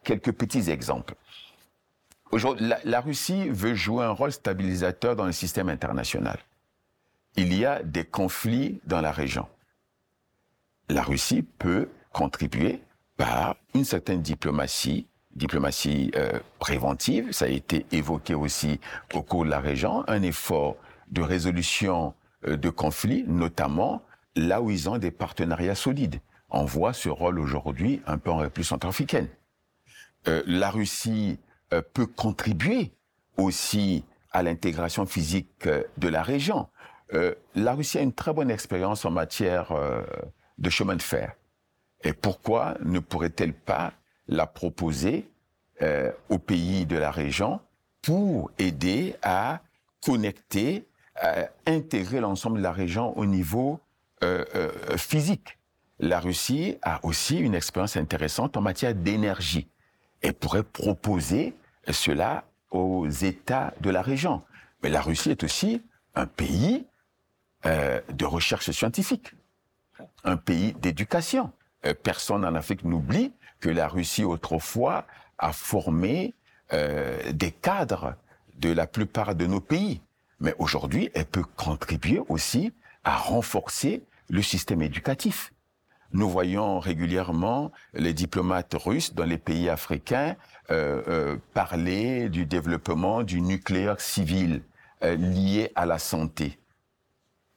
quelques 0.03 0.31
petits 0.31 0.69
exemples. 0.69 1.15
Aujourd'hui, 2.31 2.71
la 2.83 3.01
Russie 3.01 3.49
veut 3.49 3.75
jouer 3.75 4.05
un 4.05 4.11
rôle 4.11 4.31
stabilisateur 4.31 5.15
dans 5.15 5.25
le 5.25 5.31
système 5.31 5.69
international. 5.69 6.39
Il 7.35 7.53
y 7.53 7.65
a 7.65 7.83
des 7.83 8.05
conflits 8.05 8.79
dans 8.85 9.01
la 9.01 9.11
région. 9.11 9.47
La 10.89 11.03
Russie 11.03 11.43
peut 11.43 11.89
contribuer 12.11 12.81
par 13.17 13.55
une 13.73 13.85
certaine 13.85 14.21
diplomatie 14.21 15.07
diplomatie 15.35 16.11
euh, 16.15 16.39
préventive, 16.59 17.31
ça 17.31 17.45
a 17.45 17.49
été 17.49 17.85
évoqué 17.91 18.35
aussi 18.35 18.79
au 19.13 19.21
cours 19.21 19.45
de 19.45 19.49
la 19.49 19.59
région, 19.59 20.03
un 20.07 20.21
effort 20.21 20.77
de 21.13 21.21
résolution 21.21 22.13
euh, 22.47 22.57
de 22.57 22.69
conflits, 22.69 23.23
notamment 23.27 24.01
là 24.35 24.61
où 24.61 24.69
ils 24.71 24.89
ont 24.89 24.97
des 24.97 25.11
partenariats 25.11 25.75
solides. 25.75 26.19
On 26.49 26.65
voit 26.65 26.93
ce 26.93 27.09
rôle 27.09 27.39
aujourd'hui 27.39 28.01
un 28.05 28.17
peu 28.17 28.31
en 28.31 28.37
République 28.37 28.67
centrafricaine. 28.67 29.27
Euh, 30.27 30.43
la 30.45 30.69
Russie 30.69 31.39
euh, 31.73 31.81
peut 31.93 32.05
contribuer 32.05 32.91
aussi 33.37 34.03
à 34.31 34.43
l'intégration 34.43 35.05
physique 35.05 35.67
de 35.97 36.07
la 36.07 36.23
région. 36.23 36.67
la 37.53 37.73
Russie 37.75 37.99
a 37.99 38.01
une 38.01 38.13
très 38.13 38.33
bonne 38.33 38.49
expérience 38.49 39.05
en 39.05 39.11
matière 39.11 39.71
de 40.57 40.69
chemin 40.71 40.95
de 40.95 41.03
fer. 41.03 41.33
Et 42.03 42.13
pourquoi 42.13 42.75
ne 42.83 42.97
pourrait-elle 42.97 43.53
pas 43.53 43.93
l'a 44.27 44.47
proposé 44.47 45.29
euh, 45.81 46.11
aux 46.29 46.39
pays 46.39 46.85
de 46.85 46.97
la 46.97 47.11
région 47.11 47.59
pour 48.01 48.51
aider 48.57 49.15
à 49.21 49.61
connecter, 50.01 50.85
à 51.15 51.47
intégrer 51.65 52.19
l'ensemble 52.19 52.57
de 52.57 52.63
la 52.63 52.71
région 52.71 53.17
au 53.17 53.25
niveau 53.25 53.79
euh, 54.23 54.45
euh, 54.55 54.97
physique. 54.97 55.57
La 55.99 56.19
Russie 56.19 56.77
a 56.81 56.99
aussi 57.05 57.37
une 57.37 57.55
expérience 57.55 57.97
intéressante 57.97 58.57
en 58.57 58.61
matière 58.61 58.95
d'énergie 58.95 59.67
et 60.21 60.31
pourrait 60.31 60.63
proposer 60.63 61.53
cela 61.89 62.43
aux 62.71 63.07
États 63.07 63.73
de 63.81 63.89
la 63.89 64.01
région. 64.01 64.41
Mais 64.81 64.89
la 64.89 65.01
Russie 65.01 65.31
est 65.31 65.43
aussi 65.43 65.81
un 66.15 66.25
pays 66.25 66.85
euh, 67.65 68.01
de 68.11 68.25
recherche 68.25 68.69
scientifique, 68.71 69.31
un 70.23 70.37
pays 70.37 70.73
d'éducation. 70.73 71.51
Euh, 71.85 71.93
personne 71.93 72.45
en 72.45 72.55
Afrique 72.55 72.83
n'oublie 72.83 73.33
que 73.59 73.69
la 73.69 73.87
Russie 73.87 74.23
autrefois 74.23 75.05
a 75.37 75.53
formé 75.53 76.33
euh, 76.73 77.31
des 77.31 77.51
cadres 77.51 78.15
de 78.55 78.71
la 78.71 78.87
plupart 78.87 79.35
de 79.35 79.45
nos 79.45 79.61
pays. 79.61 80.01
Mais 80.39 80.55
aujourd'hui, 80.59 81.09
elle 81.13 81.25
peut 81.25 81.43
contribuer 81.43 82.21
aussi 82.29 82.73
à 83.03 83.17
renforcer 83.17 84.03
le 84.29 84.41
système 84.41 84.81
éducatif. 84.81 85.53
Nous 86.13 86.29
voyons 86.29 86.79
régulièrement 86.79 87.71
les 87.93 88.13
diplomates 88.13 88.75
russes 88.75 89.13
dans 89.15 89.25
les 89.25 89.39
pays 89.39 89.67
africains 89.67 90.35
euh, 90.69 91.01
euh, 91.07 91.37
parler 91.53 92.29
du 92.29 92.45
développement 92.45 93.23
du 93.23 93.41
nucléaire 93.41 93.99
civil 93.99 94.61
euh, 95.03 95.15
lié 95.15 95.71
à 95.75 95.85
la 95.85 95.97
santé. 95.97 96.59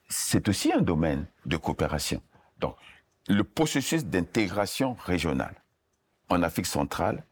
C'est 0.09 0.49
aussi 0.49 0.73
un 0.73 0.81
domaine 0.81 1.27
de 1.45 1.55
coopération. 1.55 2.21
Donc, 2.59 2.75
le 3.27 3.43
processus 3.43 4.05
d'intégration 4.05 4.95
régionale 5.05 5.55
en 6.29 6.41
Afrique 6.43 6.65
centrale 6.65 7.23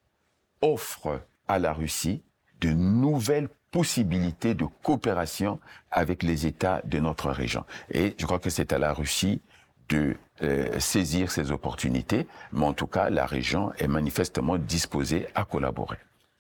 offre 0.61 1.21
à 1.47 1.59
la 1.59 1.73
Russie 1.73 2.23
de 2.61 2.69
nouvelles 2.69 3.49
possibilités 3.71 4.55
de 4.55 4.65
coopération 4.83 5.59
avec 5.91 6.23
les 6.23 6.45
États 6.45 6.81
de 6.85 6.99
notre 6.99 7.29
région. 7.29 7.65
Et 7.91 8.15
je 8.17 8.25
crois 8.25 8.39
que 8.39 8.49
c'est 8.49 8.71
à 8.71 8.77
la 8.77 8.93
Russie 8.93 9.41
de 9.89 10.15
euh, 10.41 10.79
saisir 10.79 11.31
ces 11.31 11.51
opportunités, 11.51 12.27
mais 12.51 12.65
en 12.65 12.73
tout 12.73 12.87
cas, 12.87 13.09
la 13.09 13.25
région 13.25 13.73
est 13.77 13.87
manifestement 13.87 14.57
disposée 14.57 15.27
à 15.35 15.45
collaborer. 15.45 15.97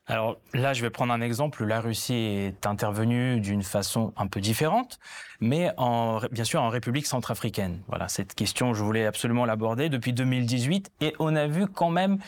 Alors 0.07 0.37
là, 0.53 0.73
je 0.73 0.83
vais 0.83 0.91
prendre 0.91 1.11
un 1.13 1.21
exemple. 1.21 1.65
La 1.65 1.81
Russie 1.81 2.13
est 2.13 2.67
intervenue 2.67 3.39
d'une 3.39 3.63
façon 3.63 4.13
un 4.17 4.27
peu 4.27 4.39
différente, 4.39 4.99
mais 5.39 5.71
en, 5.77 6.19
bien 6.31 6.43
sûr 6.43 6.61
en 6.61 6.69
République 6.69 7.07
centrafricaine. 7.07 7.81
Voilà, 7.87 8.07
cette 8.07 8.35
question, 8.35 8.75
je 8.75 8.83
voulais 8.83 9.05
absolument 9.05 9.45
l'aborder 9.45 9.89
depuis 9.89 10.13
2018, 10.13 10.91
et 11.01 11.15
on 11.17 11.35
a 11.35 11.47
vu 11.47 11.67
quand 11.67 11.89
même 11.89 12.19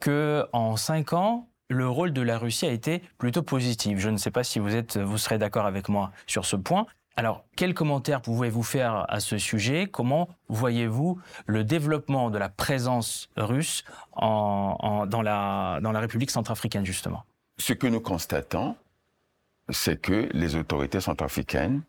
que 0.00 0.46
en 0.52 0.76
cinq 0.76 1.12
ans, 1.12 1.48
le 1.68 1.88
rôle 1.88 2.12
de 2.12 2.22
la 2.22 2.38
Russie 2.38 2.66
a 2.66 2.70
été 2.70 3.02
plutôt 3.18 3.42
positif. 3.42 3.98
Je 3.98 4.08
ne 4.08 4.16
sais 4.16 4.30
pas 4.30 4.44
si 4.44 4.58
vous 4.58 4.74
êtes, 4.74 4.96
vous 4.96 5.18
serez 5.18 5.36
d'accord 5.36 5.66
avec 5.66 5.88
moi 5.88 6.12
sur 6.26 6.46
ce 6.46 6.56
point. 6.56 6.86
Alors, 7.18 7.44
quels 7.56 7.72
commentaires 7.72 8.20
pouvez-vous 8.20 8.62
faire 8.62 9.06
à 9.08 9.20
ce 9.20 9.38
sujet? 9.38 9.86
Comment 9.90 10.28
voyez-vous 10.48 11.18
le 11.46 11.64
développement 11.64 12.30
de 12.30 12.36
la 12.36 12.50
présence 12.50 13.30
russe 13.38 13.84
dans, 14.20 15.22
la, 15.24 15.80
République 15.82 16.30
centrafricaine, 16.30 16.84
justement? 16.84 17.24
Ce 17.56 17.72
que 17.72 17.86
nous 17.86 18.00
constatons, 18.00 18.76
c'est 19.70 19.98
que 19.98 20.28
les 20.32 20.56
autorités 20.56 21.00
centrafricaines 21.00 21.80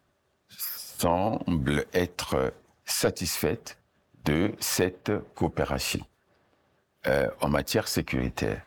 semblent 0.48 1.86
être 1.94 2.54
satisfaites 2.86 3.78
de 4.24 4.54
cette 4.60 5.12
coopération. 5.36 6.06
Euh, 7.06 7.30
en 7.42 7.50
matière 7.50 7.88
sécuritaire. 7.88 8.62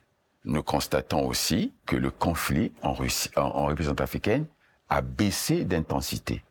Nous 0.45 0.62
constatons 0.62 1.26
aussi 1.26 1.75
que 1.85 1.97
le 1.97 2.11
conflit 2.11 2.73
en, 2.83 2.95
en 3.37 3.67
République 3.67 3.88
centrafricaine 3.88 4.47
a 4.88 5.02
baissé 5.02 5.64
d'intensité 5.64 6.43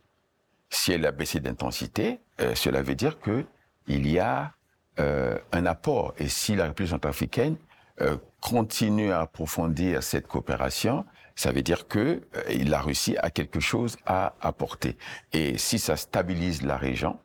si 0.70 0.92
elle 0.92 1.06
a 1.06 1.12
baissé 1.12 1.40
d'intensité, 1.40 2.20
euh, 2.40 2.56
cela 2.56 2.82
veut 2.82 2.96
dire 2.96 3.20
que 3.20 3.46
il 3.88 4.08
y 4.08 4.20
a 4.20 4.54
euh, 5.00 5.38
un 5.52 5.66
apport. 5.66 6.14
Et 6.18 6.28
si 6.28 6.56
la 6.56 6.66
République 6.66 6.92
centrafricaine 6.92 7.56
euh, 8.02 8.18
continue 8.40 9.12
à 9.12 9.22
approfondir 9.22 10.04
cette 10.04 10.28
coopération, 10.28 11.06
ça 11.36 11.52
veut 11.52 11.62
dire 11.62 11.88
que 11.88 12.22
la 12.48 12.82
Russie 12.82 13.16
a 13.18 13.30
quelque 13.30 13.62
chose 13.62 13.98
à 14.06 14.34
apporter. 14.42 14.98
Et 15.32 15.58
si 15.58 15.80
ça 15.80 15.96
stabilise 15.96 16.64
la 16.64 16.76
région, 16.76 17.18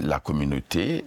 la 0.00 0.18
communauté, 0.18 1.04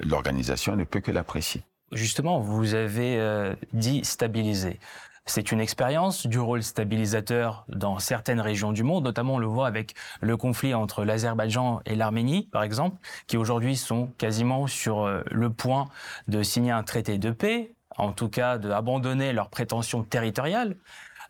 l'organisation 0.00 0.74
ne 0.74 0.84
peut 0.84 1.00
que 1.00 1.12
l'apprécier. 1.12 1.62
Justement, 1.92 2.40
vous 2.40 2.72
avez 2.72 3.54
dit 3.74 4.02
stabiliser. 4.06 4.80
C'est 5.26 5.52
une 5.52 5.60
expérience 5.60 6.26
du 6.26 6.38
rôle 6.38 6.62
stabilisateur 6.62 7.64
dans 7.68 7.98
certaines 7.98 8.40
régions 8.40 8.72
du 8.72 8.82
monde, 8.82 9.04
notamment 9.04 9.36
on 9.36 9.38
le 9.38 9.46
voit 9.46 9.66
avec 9.66 9.94
le 10.20 10.36
conflit 10.36 10.74
entre 10.74 11.04
l'Azerbaïdjan 11.04 11.80
et 11.86 11.94
l'Arménie, 11.94 12.42
par 12.52 12.62
exemple, 12.62 12.98
qui 13.26 13.38
aujourd'hui 13.38 13.76
sont 13.76 14.08
quasiment 14.18 14.66
sur 14.66 15.04
euh, 15.04 15.22
le 15.30 15.48
point 15.48 15.88
de 16.28 16.42
signer 16.42 16.72
un 16.72 16.82
traité 16.82 17.16
de 17.16 17.30
paix, 17.30 17.72
en 17.96 18.12
tout 18.12 18.28
cas 18.28 18.58
d'abandonner 18.58 19.32
leurs 19.32 19.48
prétentions 19.48 20.02
territoriales. 20.02 20.76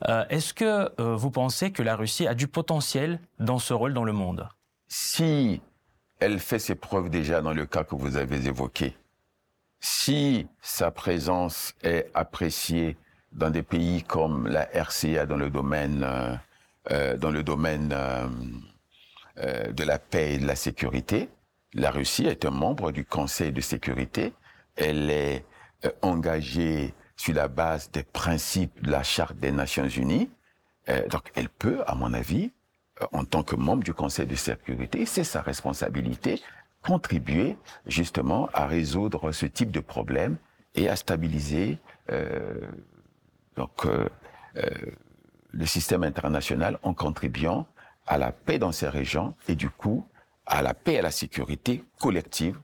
Euh, 0.09 0.25
est-ce 0.29 0.53
que 0.53 0.91
euh, 1.01 1.15
vous 1.15 1.31
pensez 1.31 1.71
que 1.71 1.83
la 1.83 1.95
Russie 1.95 2.27
a 2.27 2.35
du 2.35 2.49
potentiel 2.49 3.21
dans 3.39 3.61
ce 3.61 3.73
rôle 3.75 3.95
dans 3.95 4.05
le 4.05 4.13
monde? 4.13 4.49
Si 4.89 5.63
elle 6.19 6.41
fait 6.41 6.59
ses 6.59 6.75
preuves 6.75 7.11
déjà 7.11 7.41
dans 7.43 7.53
le 7.53 7.65
cas 7.65 7.85
que 7.85 7.95
vous 7.95 8.17
avez 8.17 8.45
évoqué, 8.47 8.97
si 9.79 10.49
sa 10.61 10.91
présence 10.91 11.75
est 11.83 12.11
appréciée 12.15 12.97
dans 13.35 13.51
des 13.51 13.63
pays 13.63 14.03
comme 14.03 14.47
la 14.47 14.69
RCA 14.73 15.27
dans 15.27 15.37
le 15.37 15.51
domaine, 15.51 16.03
euh, 16.05 16.35
euh, 16.91 17.17
dans 17.17 17.31
le 17.31 17.43
domaine 17.43 17.93
euh, 17.93 18.27
euh, 19.39 19.73
de 19.73 19.85
la 19.85 19.99
paix 19.99 20.35
et 20.35 20.39
de 20.39 20.47
la 20.47 20.57
sécurité. 20.57 21.29
La 21.75 21.91
Russie 21.91 22.27
est 22.27 22.45
un 22.45 22.51
membre 22.51 22.93
du 22.93 23.05
Conseil 23.05 23.53
de 23.53 23.61
sécurité. 23.61 24.33
Elle 24.77 25.11
est 25.11 25.45
euh, 25.85 25.91
engagée 26.03 26.95
sur 27.17 27.35
la 27.35 27.49
base 27.49 27.91
des 27.91 28.05
principes 28.05 28.83
de 28.83 28.91
la 28.91 29.03
Charte 29.03 29.37
des 29.37 29.53
Nations 29.53 29.89
Unies. 29.89 30.31
donc, 31.11 31.31
elle 31.37 31.49
peut, 31.49 31.83
à 31.87 31.95
mon 31.95 32.13
avis, 32.13 32.51
en 33.13 33.25
tant 33.25 33.45
que 33.45 33.55
membre 33.55 33.85
du 33.85 33.95
Conseil 33.95 34.27
de 34.27 34.35
sécurité, 34.35 35.07
c'est 35.07 35.25
sa 35.25 35.41
responsabilité, 35.41 36.43
contribuer 36.83 37.57
justement 37.87 38.49
à 38.53 38.67
résoudre 38.67 39.33
ce 39.33 39.47
type 39.47 39.71
de 39.71 39.81
problème 39.81 40.37
et 40.75 40.89
à 40.89 40.97
stabiliser 40.97 41.79
euh, 42.11 42.61
donc, 43.57 43.87
euh, 43.87 44.09
euh, 44.57 44.69
le 45.53 45.67
système 45.67 46.03
international 46.03 46.79
en 46.83 46.95
contribuant 46.95 47.67
à 48.07 48.19
la 48.19 48.33
paix 48.33 48.59
dans 48.59 48.73
ces 48.73 48.89
régions 48.89 49.35
et 49.49 49.55
du 49.55 49.71
coup 49.71 50.07
à 50.47 50.63
la 50.63 50.75
paix 50.75 50.95
et 50.95 50.99
à 50.99 51.03
la 51.03 51.11
sécurité 51.11 51.85
collective 52.01 52.59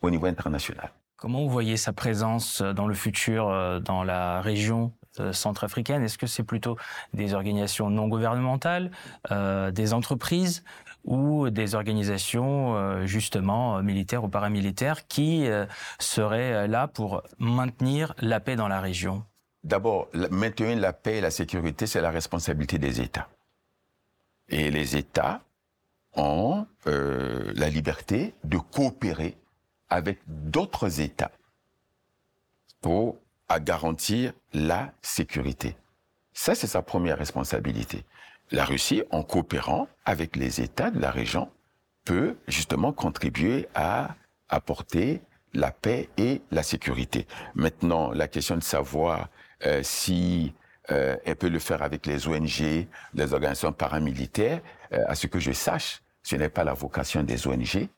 au 0.00 0.10
niveau 0.10 0.26
international. 0.26 0.90
Comment 1.16 1.40
vous 1.40 1.50
voyez 1.50 1.76
sa 1.76 1.92
présence 1.92 2.62
dans 2.62 2.86
le 2.86 2.94
futur 2.94 3.48
euh, 3.48 3.80
dans 3.80 4.02
la 4.04 4.40
région 4.40 4.92
centrafricaine? 5.32 6.02
Est-ce 6.02 6.18
que 6.18 6.26
c'est 6.26 6.42
plutôt 6.42 6.76
des 7.12 7.34
organisations 7.34 7.90
non 7.90 8.08
gouvernementales, 8.08 8.90
euh, 9.30 9.70
des 9.70 9.92
entreprises 9.92 10.64
ou 11.04 11.50
des 11.50 11.74
organisations 11.74 12.76
euh, 12.76 13.06
justement 13.06 13.82
militaires 13.82 14.24
ou 14.24 14.28
paramilitaires 14.28 15.06
qui 15.06 15.46
euh, 15.46 15.66
seraient 15.98 16.66
là 16.66 16.88
pour 16.88 17.22
maintenir 17.38 18.14
la 18.18 18.40
paix 18.40 18.56
dans 18.56 18.68
la 18.68 18.80
région? 18.80 19.24
D'abord, 19.64 20.08
maintenir 20.30 20.78
la 20.78 20.92
paix 20.92 21.16
et 21.16 21.20
la 21.20 21.30
sécurité, 21.30 21.86
c'est 21.86 22.02
la 22.02 22.10
responsabilité 22.10 22.78
des 22.78 23.00
États. 23.00 23.28
Et 24.48 24.70
les 24.70 24.96
États 24.96 25.40
ont 26.12 26.66
euh, 26.86 27.50
la 27.56 27.70
liberté 27.70 28.34
de 28.44 28.58
coopérer 28.58 29.36
avec 29.88 30.20
d'autres 30.26 31.00
États 31.00 31.32
pour 32.82 33.16
garantir 33.60 34.32
la 34.52 34.92
sécurité. 35.00 35.76
Ça, 36.32 36.54
c'est 36.54 36.66
sa 36.66 36.82
première 36.82 37.18
responsabilité. 37.18 38.04
La 38.50 38.64
Russie, 38.64 39.02
en 39.10 39.22
coopérant 39.22 39.88
avec 40.04 40.36
les 40.36 40.60
États 40.60 40.90
de 40.90 41.00
la 41.00 41.10
région, 41.10 41.50
peut 42.04 42.36
justement 42.48 42.92
contribuer 42.92 43.68
à 43.74 44.14
apporter 44.48 45.22
la 45.54 45.70
paix 45.70 46.08
et 46.16 46.42
la 46.50 46.62
sécurité. 46.62 47.26
Maintenant, 47.54 48.10
la 48.12 48.28
question 48.28 48.56
de 48.56 48.62
savoir 48.62 49.28
euh, 49.66 49.80
si 49.82 50.52
euh, 50.90 51.16
elle 51.24 51.36
peut 51.36 51.48
le 51.48 51.58
faire 51.58 51.82
avec 51.82 52.06
les 52.06 52.28
ONG, 52.28 52.86
les 53.14 53.32
organisations 53.32 53.72
paramilitaires, 53.72 54.60
euh, 54.92 55.04
à 55.06 55.14
ce 55.14 55.26
que 55.26 55.38
je 55.38 55.52
sache, 55.52 56.02
ce 56.22 56.36
n'est 56.36 56.48
pas 56.48 56.64
la 56.64 56.74
vocation 56.74 57.22
des 57.22 57.46
ONG, 57.46 57.88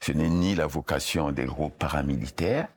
ce 0.00 0.12
n'est 0.12 0.28
ni 0.28 0.54
la 0.54 0.66
vocation 0.66 1.32
des 1.32 1.44
groupes 1.44 1.76
paramilitaires 1.78 2.68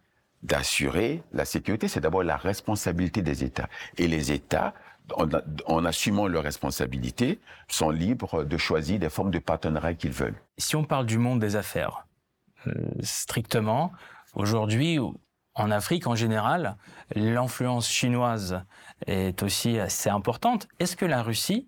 d'assurer 0.41 1.21
la 1.33 1.45
sécurité, 1.45 1.87
c'est 1.87 1.99
d'abord 1.99 2.23
la 2.23 2.37
responsabilité 2.37 3.21
des 3.21 3.43
États. 3.43 3.69
Et 3.97 4.07
les 4.07 4.31
États, 4.31 4.73
en, 5.15 5.27
en, 5.67 5.85
assumant 5.85 6.27
leurs 6.27 6.43
responsabilités, 6.43 7.39
sont 7.67 7.91
libres 7.91 8.43
de 8.43 8.57
choisir 8.57 8.97
des 8.97 9.09
formes 9.09 9.29
de 9.29 9.37
partenariat 9.37 9.93
qu'ils 9.93 10.13
veulent. 10.13 10.41
Si 10.57 10.75
on 10.75 10.83
parle 10.83 11.05
du 11.05 11.19
monde 11.19 11.39
des 11.39 11.55
affaires, 11.55 12.07
euh, 12.67 12.73
strictement, 13.01 13.91
aujourd'hui, 14.35 14.99
en 15.55 15.71
Afrique 15.71 16.07
en 16.07 16.15
général, 16.15 16.77
l'influence 17.15 17.89
chinoise 17.89 18.61
est 19.07 19.43
aussi 19.43 19.79
assez 19.79 20.09
importante. 20.09 20.67
Est-ce 20.79 20.95
que 20.95 21.05
la 21.05 21.21
Russie 21.23 21.67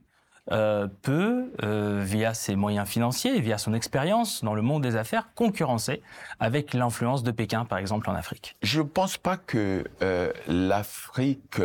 euh, 0.51 0.87
peut, 1.03 1.53
euh, 1.63 2.01
via 2.03 2.33
ses 2.33 2.57
moyens 2.57 2.87
financiers, 2.87 3.39
via 3.39 3.57
son 3.57 3.73
expérience 3.73 4.43
dans 4.43 4.53
le 4.53 4.61
monde 4.61 4.83
des 4.83 4.97
affaires, 4.97 5.29
concurrencer 5.35 6.01
avec 6.41 6.73
l'influence 6.73 7.23
de 7.23 7.31
Pékin, 7.31 7.63
par 7.63 7.77
exemple, 7.77 8.09
en 8.09 8.13
Afrique? 8.13 8.57
Je 8.61 8.81
ne 8.81 8.87
pense 8.87 9.17
pas 9.17 9.37
que 9.37 9.85
euh, 10.01 10.33
l'Afrique 10.47 11.61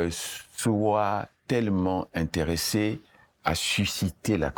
soit 0.56 1.26
tellement 1.48 2.06
intéressée 2.14 3.00
à 3.44 3.56
susciter 3.56 4.38
la, 4.38 4.50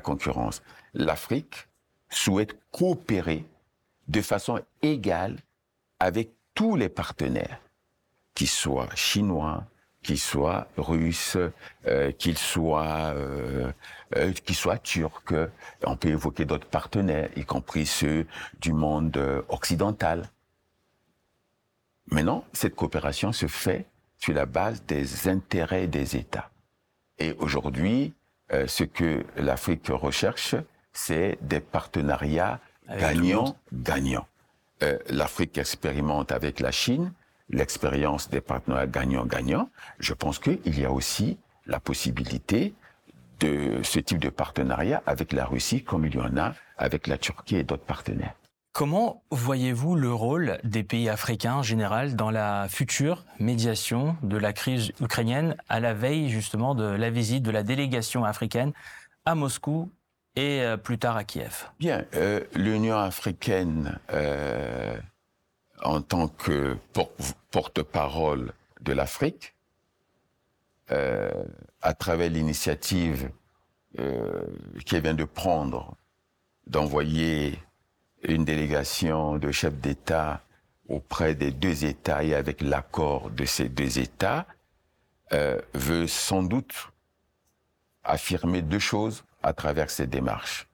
concurrence. 0.00 0.62
L'Afrique 0.94 1.66
souhaite 2.08 2.56
coopérer 2.70 3.44
de 4.08 4.20
façon 4.20 4.60
égale 4.82 5.36
avec 5.98 6.30
tous 6.54 6.76
les 6.76 6.88
partenaires, 6.88 7.60
qu'ils 8.34 8.48
soient 8.48 8.88
chinois, 8.94 9.64
qu'il 10.02 10.18
soit 10.18 10.66
russe, 10.76 11.36
euh, 11.86 12.12
soit 12.34 13.14
euh, 13.14 13.72
euh, 14.16 14.32
qu'il 14.32 14.56
soit 14.56 14.78
turc. 14.78 15.32
On 15.84 15.96
peut 15.96 16.08
évoquer 16.08 16.44
d'autres 16.44 16.66
partenaires, 16.66 17.30
y 17.36 17.44
compris 17.44 17.86
ceux 17.86 18.26
du 18.60 18.72
monde 18.72 19.16
occidental. 19.48 20.28
Maintenant, 22.10 22.44
cette 22.52 22.74
coopération 22.74 23.32
se 23.32 23.46
fait 23.46 23.86
sur 24.18 24.34
la 24.34 24.46
base 24.46 24.84
des 24.84 25.28
intérêts 25.28 25.86
des 25.86 26.16
États. 26.16 26.50
Et 27.18 27.32
aujourd'hui, 27.38 28.12
ce 28.50 28.84
que 28.84 29.24
l'Afrique 29.36 29.88
recherche, 29.88 30.56
c'est 30.92 31.38
des 31.40 31.60
partenariats 31.60 32.60
gagnants-gagnants. 32.98 34.26
L'Afrique 35.08 35.58
expérimente 35.58 36.32
avec 36.32 36.58
la 36.58 36.72
Chine, 36.72 37.12
l'expérience 37.50 38.28
des 38.30 38.40
partenaires 38.40 38.86
gagnant-gagnant, 38.88 39.68
je 39.98 40.12
pense 40.14 40.38
qu'il 40.38 40.78
y 40.78 40.84
a 40.84 40.90
aussi 40.90 41.38
la 41.66 41.78
possibilité 41.78 42.74
de 43.40 43.80
ce 43.82 44.00
type 44.00 44.18
de 44.18 44.28
partenariat 44.28 45.02
avec 45.06 45.32
la 45.32 45.44
Russie 45.44 45.82
comme 45.82 46.06
il 46.06 46.14
y 46.14 46.20
en 46.20 46.36
a 46.36 46.54
avec 46.78 47.06
la 47.06 47.18
Turquie 47.18 47.56
et 47.56 47.64
d'autres 47.64 47.84
partenaires. 47.84 48.34
Comment 48.72 49.22
voyez-vous 49.30 49.96
le 49.96 50.12
rôle 50.12 50.58
des 50.64 50.82
pays 50.82 51.10
africains 51.10 51.56
en 51.56 51.62
général 51.62 52.16
dans 52.16 52.30
la 52.30 52.68
future 52.70 53.24
médiation 53.38 54.16
de 54.22 54.38
la 54.38 54.54
crise 54.54 54.92
ukrainienne 55.00 55.56
à 55.68 55.78
la 55.78 55.92
veille 55.92 56.30
justement 56.30 56.74
de 56.74 56.84
la 56.84 57.10
visite 57.10 57.42
de 57.42 57.50
la 57.50 57.62
délégation 57.62 58.24
africaine 58.24 58.72
à 59.26 59.34
Moscou 59.34 59.90
et 60.36 60.62
euh, 60.62 60.76
plus 60.76 60.98
tard 60.98 61.16
à 61.16 61.24
Kiev. 61.24 61.68
Bien, 61.78 62.04
euh, 62.14 62.40
l'Union 62.54 62.96
africaine 62.96 63.98
euh, 64.10 64.96
en 65.82 66.00
tant 66.00 66.28
que 66.28 66.76
porte-parole 67.50 68.52
de 68.80 68.92
l'Afrique, 68.92 69.54
à 71.80 71.94
travers 71.94 72.28
l'initiative 72.28 73.30
qu'elle 73.96 75.02
vient 75.02 75.14
de 75.14 75.24
prendre 75.24 75.96
d'envoyer 76.66 77.58
une 78.24 78.44
délégation 78.44 79.38
de 79.38 79.50
chefs 79.50 79.78
d'État 79.78 80.42
auprès 80.86 81.34
des 81.34 81.50
deux 81.50 81.86
États 81.86 82.22
et 82.24 82.34
avec 82.34 82.60
l'accord 82.60 83.30
de 83.30 83.46
ces 83.46 83.70
deux 83.70 83.98
États, 83.98 84.46
veut 85.72 86.06
sans 86.06 86.42
doute 86.42 86.92
affirmer 88.04 88.60
deux 88.60 88.78
choses 88.78 89.24
à 89.42 89.52
travers 89.52 89.90
cette 89.90 90.10
démarche. 90.10 90.68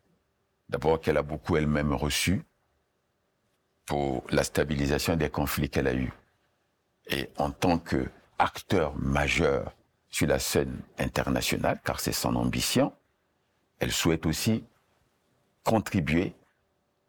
D'abord 0.69 1.01
qu'elle 1.01 1.17
a 1.17 1.23
beaucoup 1.23 1.57
elle-même 1.57 1.93
reçu 1.93 2.43
pour 3.87 4.25
la 4.31 4.45
stabilisation 4.45 5.17
des 5.17 5.31
conflits 5.31 5.71
qu'elle 5.71 5.89
a 5.89 5.95
eus. 5.95 6.13
Et 7.07 7.31
en 7.39 7.51
tant 7.51 7.79
qu'acteur 7.79 8.95
majeur 8.97 9.75
sur 10.11 10.27
la 10.27 10.39
scène 10.39 10.81
internationale, 10.99 11.81
car 11.85 12.01
c'est 12.01 12.13
son 12.13 12.37
ambition, 12.37 12.93
elle 13.79 13.93
souhaite 13.93 14.27
aussi 14.27 14.65
contribuer 15.65 16.35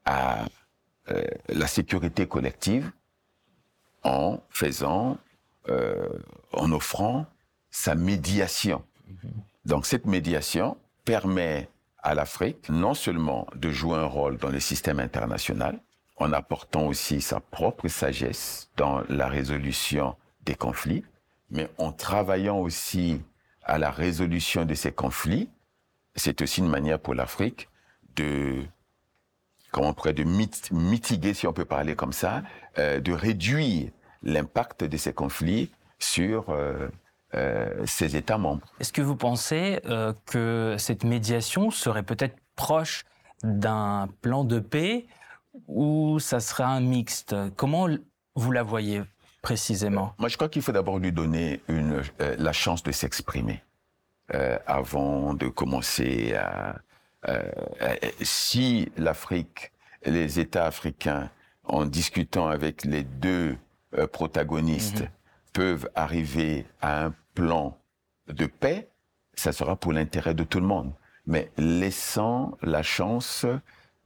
à 0.05 0.45
euh, 1.09 1.23
la 1.49 1.67
sécurité 1.67 2.27
collective 2.27 2.91
en 4.03 4.39
faisant, 4.49 5.17
euh, 5.67 6.07
en 6.53 6.71
offrant 6.71 7.25
sa 7.69 7.95
médiation. 7.95 8.83
Donc 9.65 9.85
cette 9.85 10.05
médiation 10.05 10.77
permet 11.09 11.67
à 12.03 12.13
l'Afrique 12.13 12.69
non 12.69 12.93
seulement 12.93 13.47
de 13.55 13.71
jouer 13.71 13.97
un 13.97 14.05
rôle 14.05 14.37
dans 14.37 14.49
le 14.49 14.59
système 14.59 14.99
international, 14.99 15.79
en 16.17 16.31
apportant 16.33 16.85
aussi 16.85 17.19
sa 17.19 17.39
propre 17.39 17.87
sagesse 17.87 18.69
dans 18.77 19.01
la 19.09 19.27
résolution 19.27 20.15
des 20.45 20.53
conflits, 20.53 21.03
mais 21.49 21.67
en 21.79 21.91
travaillant 21.91 22.59
aussi 22.59 23.23
à 23.63 23.79
la 23.79 23.89
résolution 23.89 24.65
de 24.65 24.75
ces 24.75 24.91
conflits, 24.91 25.49
c'est 26.15 26.43
aussi 26.43 26.59
une 26.59 26.69
manière 26.69 26.99
pour 26.99 27.15
l'Afrique 27.15 27.69
de, 28.15 28.61
comment 29.71 29.93
pourrait, 29.93 30.13
de 30.13 30.23
mitiguer, 30.23 31.33
si 31.33 31.47
on 31.47 31.53
peut 31.53 31.65
parler 31.65 31.95
comme 31.95 32.13
ça, 32.13 32.43
euh, 32.77 32.99
de 32.99 33.13
réduire 33.13 33.89
l'impact 34.21 34.83
de 34.83 34.97
ces 34.97 35.13
conflits 35.13 35.71
sur 35.97 36.51
euh, 36.51 36.87
ses 37.85 38.15
États 38.15 38.37
membres. 38.37 38.65
Est-ce 38.79 38.91
que 38.91 39.01
vous 39.01 39.15
pensez 39.15 39.79
que 40.25 40.75
cette 40.77 41.03
médiation 41.03 41.69
serait 41.69 42.03
peut-être 42.03 42.35
proche 42.55 43.05
d'un 43.43 44.09
plan 44.21 44.43
de 44.43 44.59
paix 44.59 45.05
ou 45.67 46.19
ça 46.19 46.39
sera 46.39 46.65
un 46.65 46.81
mixte? 46.81 47.35
Comment 47.55 47.87
vous 48.35 48.51
la 48.51 48.63
voyez 48.63 49.03
précisément? 49.41 50.13
Moi, 50.17 50.29
je 50.29 50.35
crois 50.35 50.49
qu'il 50.49 50.61
faut 50.61 50.71
d'abord 50.71 50.99
lui 50.99 51.11
donner 51.11 51.61
une, 51.67 52.01
euh, 52.21 52.35
la 52.37 52.53
chance 52.53 52.83
de 52.83 52.91
s'exprimer 52.91 53.63
euh, 54.33 54.57
avant 54.65 55.33
de 55.33 55.47
commencer 55.47 56.35
à... 56.35 56.77
Euh, 57.27 57.43
si 58.21 58.89
l'Afrique, 58.95 59.71
les 60.05 60.39
États 60.39 60.65
africains, 60.65 61.29
en 61.65 61.85
discutant 61.85 62.47
avec 62.47 62.85
les 62.85 63.03
deux 63.03 63.57
protagonistes, 64.13 65.01
mhm. 65.01 65.09
Peuvent 65.53 65.89
arriver 65.95 66.65
à 66.81 67.05
un 67.05 67.13
plan 67.33 67.77
de 68.27 68.45
paix, 68.45 68.89
ça 69.33 69.51
sera 69.51 69.75
pour 69.75 69.93
l'intérêt 69.93 70.33
de 70.33 70.43
tout 70.43 70.59
le 70.59 70.67
monde. 70.67 70.93
Mais 71.25 71.51
laissant 71.57 72.57
la 72.61 72.83
chance 72.83 73.45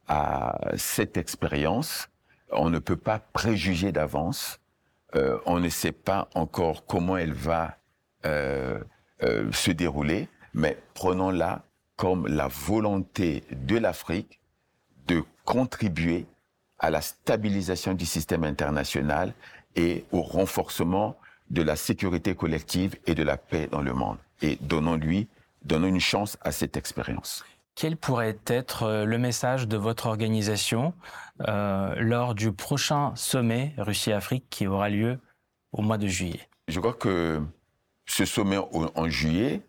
à 0.08 0.58
cette 0.76 1.16
expérience. 1.16 2.08
On 2.50 2.70
ne 2.70 2.78
peut 2.78 2.96
pas 2.96 3.18
préjuger 3.18 3.92
d'avance. 3.92 4.60
Euh, 5.14 5.38
on 5.46 5.60
ne 5.60 5.68
sait 5.68 5.92
pas 5.92 6.28
encore 6.34 6.86
comment 6.86 7.16
elle 7.16 7.32
va 7.32 7.76
euh, 8.26 8.80
euh, 9.22 9.50
se 9.52 9.70
dérouler, 9.70 10.28
mais 10.54 10.78
prenons-la 10.94 11.62
comme 11.96 12.26
la 12.26 12.48
volonté 12.48 13.44
de 13.50 13.78
l'Afrique 13.78 14.40
de 15.06 15.22
contribuer 15.44 16.26
à 16.78 16.90
la 16.90 17.00
stabilisation 17.00 17.94
du 17.94 18.06
système 18.06 18.44
international 18.44 19.32
et 19.76 20.04
au 20.10 20.22
renforcement 20.22 21.16
de 21.50 21.62
la 21.62 21.76
sécurité 21.76 22.34
collective 22.34 22.96
et 23.06 23.14
de 23.14 23.22
la 23.22 23.36
paix 23.36 23.68
dans 23.70 23.82
le 23.82 23.92
monde. 23.92 24.18
Et 24.42 24.58
donnons-lui, 24.60 25.28
donnons 25.64 25.88
une 25.88 26.00
chance 26.00 26.36
à 26.40 26.52
cette 26.52 26.76
expérience. 26.76 27.44
Quel 27.74 27.96
pourrait 27.96 28.38
être 28.46 28.84
euh, 28.84 29.04
le 29.04 29.18
message 29.18 29.66
de 29.66 29.76
votre 29.76 30.06
organisation 30.06 30.94
euh, 31.48 31.94
lors 31.98 32.34
du 32.34 32.52
prochain 32.52 33.12
sommet 33.16 33.74
Russie-Afrique 33.78 34.44
qui 34.48 34.66
aura 34.66 34.88
lieu 34.88 35.18
au 35.72 35.82
mois 35.82 35.98
de 35.98 36.06
juillet? 36.06 36.48
Je 36.68 36.78
crois 36.78 36.94
que 36.94 37.42
ce 38.06 38.24
sommet 38.24 38.58
en 38.58 39.08
juillet 39.08 39.62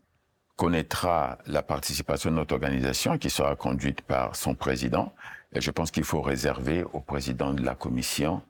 connaîtra 0.55 1.37
la 1.45 1.61
participation 1.61 2.29
de 2.29 2.35
notre 2.35 2.53
organisation 2.53 3.17
qui 3.17 3.29
sera 3.29 3.55
conduite 3.55 4.01
par 4.01 4.35
son 4.35 4.55
président. 4.55 5.13
Et 5.53 5.61
je 5.61 5.71
pense 5.71 5.91
qu'il 5.91 6.03
faut 6.03 6.21
réserver 6.21 6.83
au 6.93 7.01
président 7.01 7.53
de 7.53 7.63
la 7.63 7.75
commission 7.75 8.41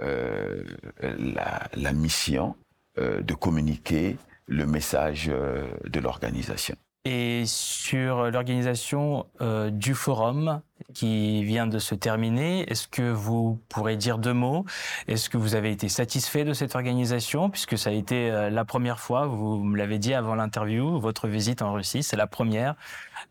euh, 0.00 0.64
la, 1.02 1.92
mission 1.92 2.56
de 2.96 3.34
communiquer 3.34 4.16
le 4.46 4.66
message 4.66 5.26
de 5.28 6.00
l'organisation 6.00 6.76
et 7.04 7.42
sur 7.46 8.30
l'organisation 8.30 9.26
euh, 9.40 9.70
du 9.70 9.94
forum 9.94 10.62
qui 10.94 11.42
vient 11.42 11.66
de 11.66 11.78
se 11.78 11.94
terminer. 11.94 12.70
Est-ce 12.70 12.86
que 12.86 13.10
vous 13.10 13.60
pourrez 13.68 13.96
dire 13.96 14.18
deux 14.18 14.32
mots? 14.32 14.64
Est-ce 15.08 15.28
que 15.28 15.36
vous 15.36 15.54
avez 15.56 15.72
été 15.72 15.88
satisfait 15.88 16.44
de 16.44 16.52
cette 16.52 16.76
organisation? 16.76 17.50
Puisque 17.50 17.76
ça 17.76 17.90
a 17.90 17.92
été 17.92 18.30
euh, 18.30 18.50
la 18.50 18.64
première 18.64 19.00
fois, 19.00 19.26
vous 19.26 19.58
me 19.64 19.76
l'avez 19.76 19.98
dit 19.98 20.14
avant 20.14 20.36
l'interview, 20.36 21.00
votre 21.00 21.26
visite 21.26 21.60
en 21.62 21.72
Russie, 21.72 22.04
c'est 22.04 22.16
la 22.16 22.28
première. 22.28 22.76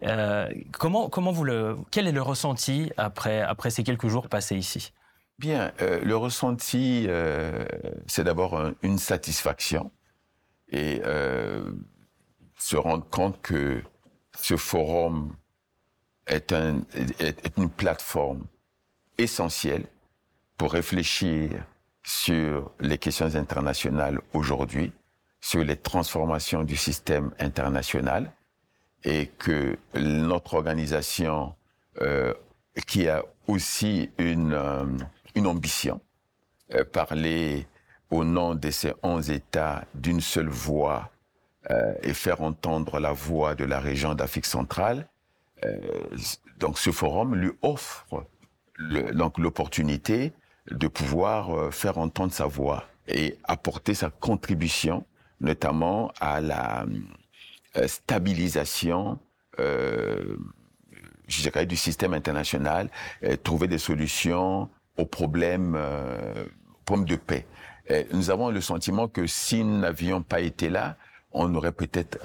Euh, 0.03 0.49
comment, 0.71 1.07
comment 1.07 1.31
vous 1.31 1.45
le, 1.45 1.77
quel 1.91 2.07
est 2.07 2.13
le 2.13 2.21
ressenti 2.21 2.91
après, 2.97 3.41
après 3.41 3.69
ces 3.69 3.83
quelques 3.83 4.07
jours 4.07 4.27
passés 4.27 4.57
ici? 4.57 4.91
Bien, 5.41 5.71
euh, 5.81 5.99
le 6.03 6.15
ressenti, 6.15 7.07
euh, 7.09 7.65
c'est 8.05 8.23
d'abord 8.23 8.61
une 8.83 8.99
satisfaction 8.99 9.89
et 10.71 11.01
se 12.57 12.75
rendre 12.77 13.05
compte 13.09 13.41
que 13.41 13.81
ce 14.37 14.55
forum 14.55 15.35
est, 16.27 16.53
un, 16.53 16.81
est, 17.19 17.57
une 17.57 17.71
plateforme 17.71 18.43
essentielle 19.17 19.87
pour 20.57 20.73
réfléchir 20.73 21.49
sur 22.03 22.71
les 22.79 22.99
questions 22.99 23.35
internationales 23.35 24.21
aujourd'hui, 24.33 24.91
sur 25.39 25.63
les 25.63 25.75
transformations 25.75 26.63
du 26.63 26.77
système 26.77 27.31
international, 27.39 28.31
et 29.03 29.25
que 29.39 29.75
notre 29.95 30.53
organisation, 30.53 31.55
euh, 32.01 32.31
qui 32.87 33.07
a 33.07 33.25
aussi 33.47 34.09
une, 34.17 34.53
euh, 34.53 34.85
une 35.35 35.47
ambition, 35.47 36.01
euh, 36.73 36.83
parler 36.83 37.67
au 38.09 38.23
nom 38.23 38.55
de 38.55 38.71
ces 38.71 38.93
11 39.03 39.31
États 39.31 39.85
d'une 39.93 40.21
seule 40.21 40.49
voix 40.49 41.11
euh, 41.69 41.93
et 42.01 42.13
faire 42.13 42.41
entendre 42.41 42.99
la 42.99 43.11
voix 43.13 43.55
de 43.55 43.63
la 43.63 43.79
région 43.79 44.15
d'Afrique 44.15 44.45
centrale. 44.45 45.07
Euh, 45.63 45.77
donc 46.57 46.77
ce 46.77 46.91
forum 46.91 47.35
lui 47.35 47.51
offre 47.61 48.25
donc 49.13 49.37
l'opportunité 49.37 50.33
de 50.69 50.87
pouvoir 50.87 51.73
faire 51.73 51.97
entendre 51.97 52.33
sa 52.33 52.45
voix 52.45 52.85
et 53.07 53.37
apporter 53.43 53.93
sa 53.93 54.09
contribution 54.09 55.05
notamment 55.39 56.11
à 56.19 56.41
la 56.41 56.85
stabilisation, 57.87 59.19
du 61.67 61.75
système 61.75 62.13
international, 62.13 62.89
trouver 63.43 63.67
des 63.67 63.79
solutions 63.79 64.69
aux 64.97 65.05
problèmes, 65.05 65.75
euh, 65.75 66.45
de 67.07 67.15
paix. 67.15 67.47
nous 68.11 68.31
avons 68.31 68.49
le 68.49 68.59
sentiment 68.59 69.07
que 69.07 69.25
si 69.25 69.63
nous 69.63 69.79
n'avions 69.79 70.21
pas 70.21 70.41
été 70.41 70.67
là, 70.67 70.97
on 71.31 71.55
aurait 71.55 71.71
peut-être 71.71 72.17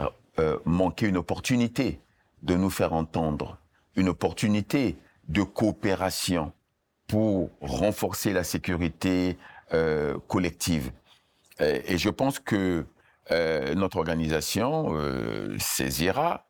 manqué 0.65 1.07
une 1.07 1.19
opportunité 1.19 2.01
de 2.43 2.57
nous 2.57 2.71
faire 2.71 2.93
entendre, 2.93 3.59
une 3.95 4.09
opportunité 4.09 4.97
de 5.29 5.43
coopération 5.43 6.53
pour 7.07 7.51
renforcer 7.61 8.33
la 8.33 8.45
sécurité 8.45 9.39
euh, 9.73 10.19
collective. 10.29 10.91
Et, 11.61 11.99
je 11.99 12.11
pense 12.11 12.39
que 12.39 12.85
euh, 13.31 13.75
notre 13.75 13.97
organisation 13.97 14.95
euh, 14.95 15.57
saisira 15.59 16.46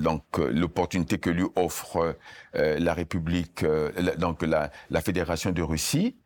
donc 0.00 0.38
l'opportunité 0.38 1.18
que 1.18 1.30
lui 1.30 1.46
offre 1.56 2.16
la 2.54 2.94
République, 2.94 3.64
donc 4.18 4.42
la, 4.42 4.70
la, 4.90 5.00
Fédération 5.00 5.50
de 5.52 5.62
Russie, 5.62 6.16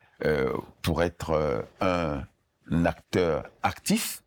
pour 0.82 1.02
être 1.02 1.64
un, 1.80 2.24
acteur 2.84 3.44
actif 3.62 4.22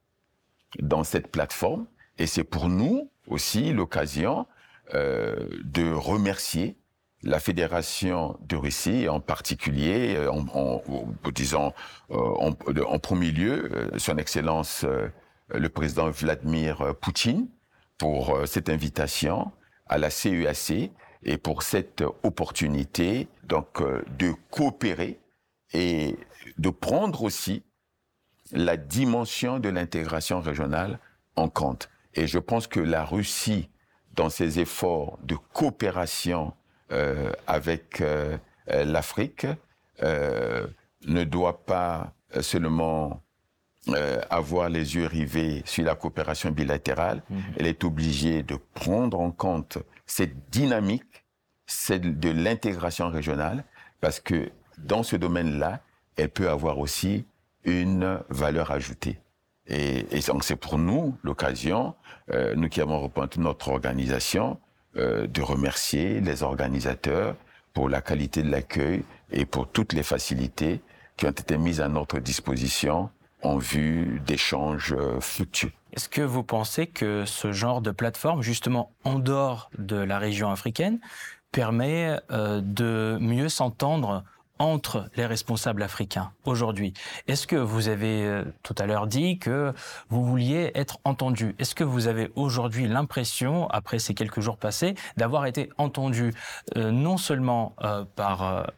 dans 0.80 1.04
cette 1.04 1.28
plateforme. 1.28 1.86
Et 2.18 2.28
c'est 2.28 2.44
pour 2.44 2.70
nous 2.70 3.10
aussi 3.28 3.74
l'occasion 3.74 4.46
de 4.94 5.94
remercier 5.94 6.78
la 7.26 7.40
Fédération 7.40 8.38
de 8.48 8.56
Russie, 8.56 9.10
en 9.10 9.20
particulier, 9.20 10.16
euh, 10.16 10.32
en, 10.32 10.46
en, 10.54 10.82
euh, 12.12 12.98
premier 13.00 13.32
lieu, 13.32 13.70
euh, 13.74 13.90
Son 13.98 14.18
Excellence 14.18 14.86
le 15.50 15.70
président 15.70 16.10
Vladimir 16.10 16.96
Poutine, 17.02 17.48
pour 17.98 18.40
cette 18.46 18.70
invitation 18.70 19.52
à 19.88 19.98
la 19.98 20.10
CEAC 20.10 20.72
e 20.72 20.90
et 21.24 21.38
pour 21.38 21.64
cette 21.64 22.04
opportunité 22.24 23.28
donc 23.44 23.82
de 24.18 24.34
coopérer 24.52 25.20
et 25.74 26.16
de 26.58 26.70
prendre 26.70 27.24
aussi 27.24 27.64
la 28.52 28.78
dimension 28.78 29.60
de 29.60 29.70
l'intégration 29.70 30.40
régionale 30.40 31.00
en 31.36 31.50
compte. 31.50 31.90
Et 32.14 32.28
je 32.28 32.40
pense 32.40 32.68
que 32.68 32.80
la 32.80 33.04
Russie, 33.04 33.70
dans 34.14 34.30
ses 34.30 34.60
efforts 34.60 35.20
de 35.24 35.36
coopération 35.54 36.54
euh, 36.92 37.32
avec 37.48 38.02
euh, 38.02 38.38
l'Afrique 38.68 39.48
euh, 40.04 40.68
ne 41.06 41.24
doit 41.24 41.66
pas 41.66 42.14
seulement 42.42 43.22
avoir 44.30 44.70
les 44.70 44.96
yeux 44.96 45.06
rivés 45.06 45.62
sur 45.66 45.84
la 45.84 45.96
coopération 45.96 46.52
bilatérale, 46.52 47.22
mhm. 47.30 47.42
elle 47.58 47.68
est 47.68 47.84
obligée 47.84 48.44
de 48.44 48.58
prendre 48.74 49.20
en 49.20 49.32
compte 49.32 49.78
cette 50.06 50.50
dynamique, 50.50 51.26
celle 51.68 52.20
de 52.20 52.30
l'intégration 52.30 53.10
régionale, 53.10 53.64
parce 54.02 54.20
que 54.20 54.50
dans 54.78 55.04
ce 55.04 55.16
domaine-là, 55.16 55.82
elle 56.18 56.30
peut 56.30 56.50
avoir 56.50 56.80
aussi 56.80 57.26
une 57.64 58.20
valeur 58.30 58.72
ajoutée. 58.72 59.20
Et, 59.68 60.06
et 60.16 60.20
donc 60.22 60.44
c'est 60.44 60.56
pour 60.56 60.78
nous 60.78 61.18
l'occasion, 61.24 61.96
euh, 62.32 62.54
nous 62.56 62.70
qui 62.70 62.82
avons 62.82 63.00
représenté 63.02 63.40
notre 63.40 63.70
organisation, 63.70 64.60
euh, 64.98 65.28
de 65.28 65.42
remercier 65.42 66.22
les 66.22 66.44
organisateurs 66.44 67.36
pour 67.74 67.90
la 67.90 68.02
qualité 68.02 68.44
de 68.44 68.50
l'accueil 68.50 69.04
et 69.32 69.46
pour 69.46 69.68
toutes 69.68 69.94
les 69.94 70.04
facilités 70.04 70.82
qui 71.18 71.26
ont 71.26 71.32
été 71.32 71.58
mises 71.58 71.82
à 71.82 71.90
notre 71.90 72.20
disposition 72.20 73.10
en 73.46 73.58
vue 73.58 74.22
d'échanges 74.26 74.96
euh, 74.98 75.20
fructueux. 75.20 75.72
Est-ce 75.94 76.10
que 76.10 76.22
vous 76.22 76.44
pensez 76.44 76.88
que 76.88 77.26
ce 77.26 77.52
genre 77.52 77.82
de 77.82 77.92
plateforme, 77.92 78.42
justement 78.42 78.92
en 79.04 79.20
dehors 79.20 79.70
de 79.78 79.96
la 79.96 80.18
région 80.18 80.50
africaine, 80.50 81.00
permet 81.52 82.20
euh, 82.32 82.60
de 82.62 83.18
mieux 83.22 83.48
s'entendre 83.48 84.24
entre 84.58 85.10
les 85.16 85.26
responsables 85.26 85.84
africains 85.84 86.32
aujourd'hui? 86.44 86.94
Est-ce 87.28 87.46
que 87.46 87.56
vous 87.56 87.88
avez 87.88 88.26
euh, 88.26 88.44
tout 88.64 88.76
à 88.80 88.88
l'heure 88.88 89.06
dit 89.06 89.38
que 89.38 89.74
vous 90.10 90.26
vouliez 90.26 90.72
être 90.74 90.98
entendu 91.04 91.56
Est-ce 91.60 91.76
que 91.76 91.84
vous 91.84 92.08
avez 92.08 92.32
aujourd'hui 92.36 92.88
l'impression, 92.88 93.70
après 93.70 94.00
ces 94.00 94.16
quelques 94.16 94.42
jours 94.42 94.58
passés, 94.58 94.96
d'avoir 95.18 95.46
été 95.46 95.70
entendu 95.78 96.34
non 96.76 97.18
seulement 97.18 97.76
par 98.16 98.72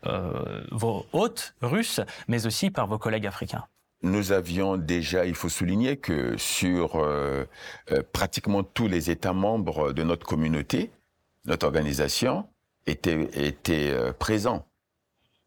vos 0.72 1.06
hôtes 1.14 1.56
russes, 1.62 2.02
mais 2.28 2.46
aussi 2.46 2.70
par 2.70 2.88
vos 2.88 2.98
collègues 2.98 3.28
africains? 3.28 3.66
Nous 4.04 4.32
avions 4.32 4.78
déjà, 4.78 5.26
il 5.26 5.36
faut 5.36 5.50
souligner 5.50 5.98
que 5.98 6.38
sur 6.38 7.04
pratiquement 8.14 8.64
tous 8.64 8.88
les 8.88 9.10
États 9.10 9.34
membres 9.34 9.92
de 9.92 10.04
notre 10.04 10.26
communauté, 10.26 10.92
notre 11.46 11.66
organisation 11.66 12.48
était, 12.86 13.28
était 13.34 14.14
présent. 14.20 14.68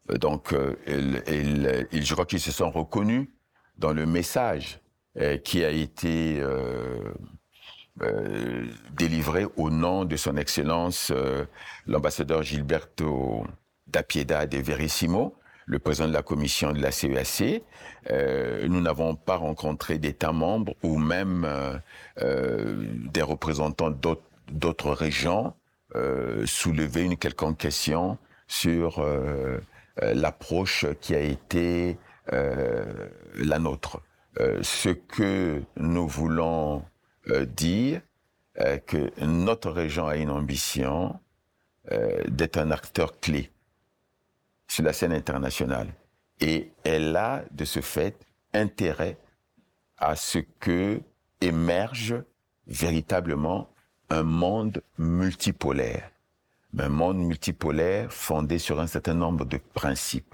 Euh, 0.09 0.17
donc, 0.17 0.53
euh, 0.53 0.75
je 0.87 2.13
crois 2.13 2.25
qu'ils 2.25 2.41
se 2.41 2.51
sont 2.51 2.71
reconnus 2.71 3.27
dans 3.77 3.93
le 3.93 4.05
message 4.05 4.79
euh, 5.17 5.37
qui 5.37 5.63
a 5.63 5.69
été 5.69 6.43
délivré 8.93 9.45
au 9.57 9.69
nom 9.69 10.05
de 10.05 10.15
son 10.15 10.37
Excellence 10.37 11.11
l'ambassadeur 11.85 12.41
Gilberto 12.41 13.45
Dapieda 13.85 14.47
de 14.47 14.57
Verissimo, 14.57 15.35
le 15.65 15.79
président 15.79 16.07
de 16.07 16.13
la 16.13 16.23
commission 16.23 16.73
de 16.73 16.81
la 16.81 16.91
CEAC. 16.91 17.63
E 18.09 18.67
nous 18.67 18.81
n'avons 18.81 19.15
pas 19.15 19.35
rencontré 19.35 19.97
d'États 19.97 20.31
membres 20.31 20.73
ou 20.83 20.97
même 20.97 21.47
des 22.17 23.21
représentants 23.21 23.91
d'autres 24.49 24.91
régions 24.91 25.53
soulever 26.45 27.03
une 27.03 27.17
quelconque 27.17 27.57
question 27.57 28.17
sur 28.47 29.03
euh, 30.01 30.13
l'approche 30.13 30.85
qui 31.01 31.13
a 31.13 31.19
été 31.19 31.97
euh, 32.31 33.09
la 33.35 33.59
nôtre. 33.59 34.01
Euh, 34.39 34.59
ce 34.63 34.89
que 34.89 35.61
nous 35.77 36.07
voulons 36.07 36.83
dire, 37.55 38.01
que 38.87 39.11
notre 39.23 39.69
région 39.69 40.07
a 40.07 40.17
une 40.17 40.31
ambition 40.31 41.19
d'être 42.27 42.57
un 42.57 42.71
acteur 42.71 43.19
clé 43.19 43.50
sur 44.71 44.83
la 44.83 44.93
scène 44.93 45.13
internationale. 45.13 45.93
Et 46.39 46.71
elle 46.83 47.15
a, 47.15 47.43
de 47.51 47.65
ce 47.65 47.81
fait, 47.81 48.15
intérêt 48.53 49.17
à 49.97 50.15
ce 50.15 50.39
que 50.59 51.01
émerge 51.41 52.15
véritablement 52.67 53.69
un 54.09 54.23
monde 54.23 54.81
multipolaire 54.97 56.11
un 56.79 56.89
monde 56.89 57.17
multipolaire 57.17 58.11
fondé 58.11 58.57
sur 58.57 58.79
un 58.79 58.87
certain 58.87 59.13
nombre 59.13 59.45
de 59.45 59.57
principes. 59.57 60.33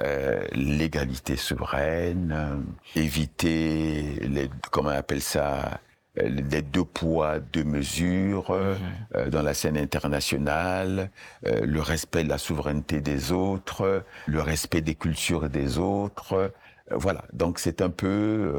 Euh, 0.00 0.46
l'égalité 0.52 1.36
souveraine, 1.36 2.32
euh, 2.32 2.56
éviter 2.98 4.14
les, 4.22 4.50
comment 4.70 4.88
on 4.88 4.92
appelle 4.92 5.20
ça, 5.20 5.80
les 6.16 6.62
deux 6.62 6.84
poids, 6.84 7.38
deux 7.38 7.64
mesures 7.64 8.52
mhm. 8.52 9.30
dans 9.30 9.42
la 9.42 9.54
scène 9.54 9.78
internationale, 9.78 11.10
le 11.42 11.80
respect 11.80 12.22
de 12.24 12.28
la 12.28 12.36
souveraineté 12.36 13.00
des 13.00 13.32
autres, 13.32 14.04
le 14.26 14.40
respect 14.42 14.82
des 14.82 14.94
cultures 14.94 15.48
des 15.48 15.78
autres. 15.78 16.52
voilà, 16.90 17.24
donc 17.32 17.58
c'est 17.58 17.80
un 17.80 17.88
peu 17.88 18.52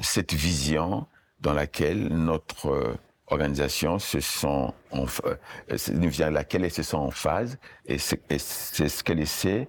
cette 0.00 0.32
vision 0.32 1.06
dans 1.40 1.52
laquelle 1.52 2.08
notre 2.08 2.96
organisation 3.32 3.98
se 3.98 4.20
sont 4.20 4.74
en, 4.90 5.06
euh, 5.24 6.30
laquelle 6.30 6.64
elle 6.64 6.70
se 6.70 6.82
sent 6.82 6.96
en 6.96 7.10
phase 7.10 7.58
et 7.86 7.98
c'est 7.98 8.38
ce 8.38 9.02
qu'elle 9.02 9.20
essaie, 9.20 9.68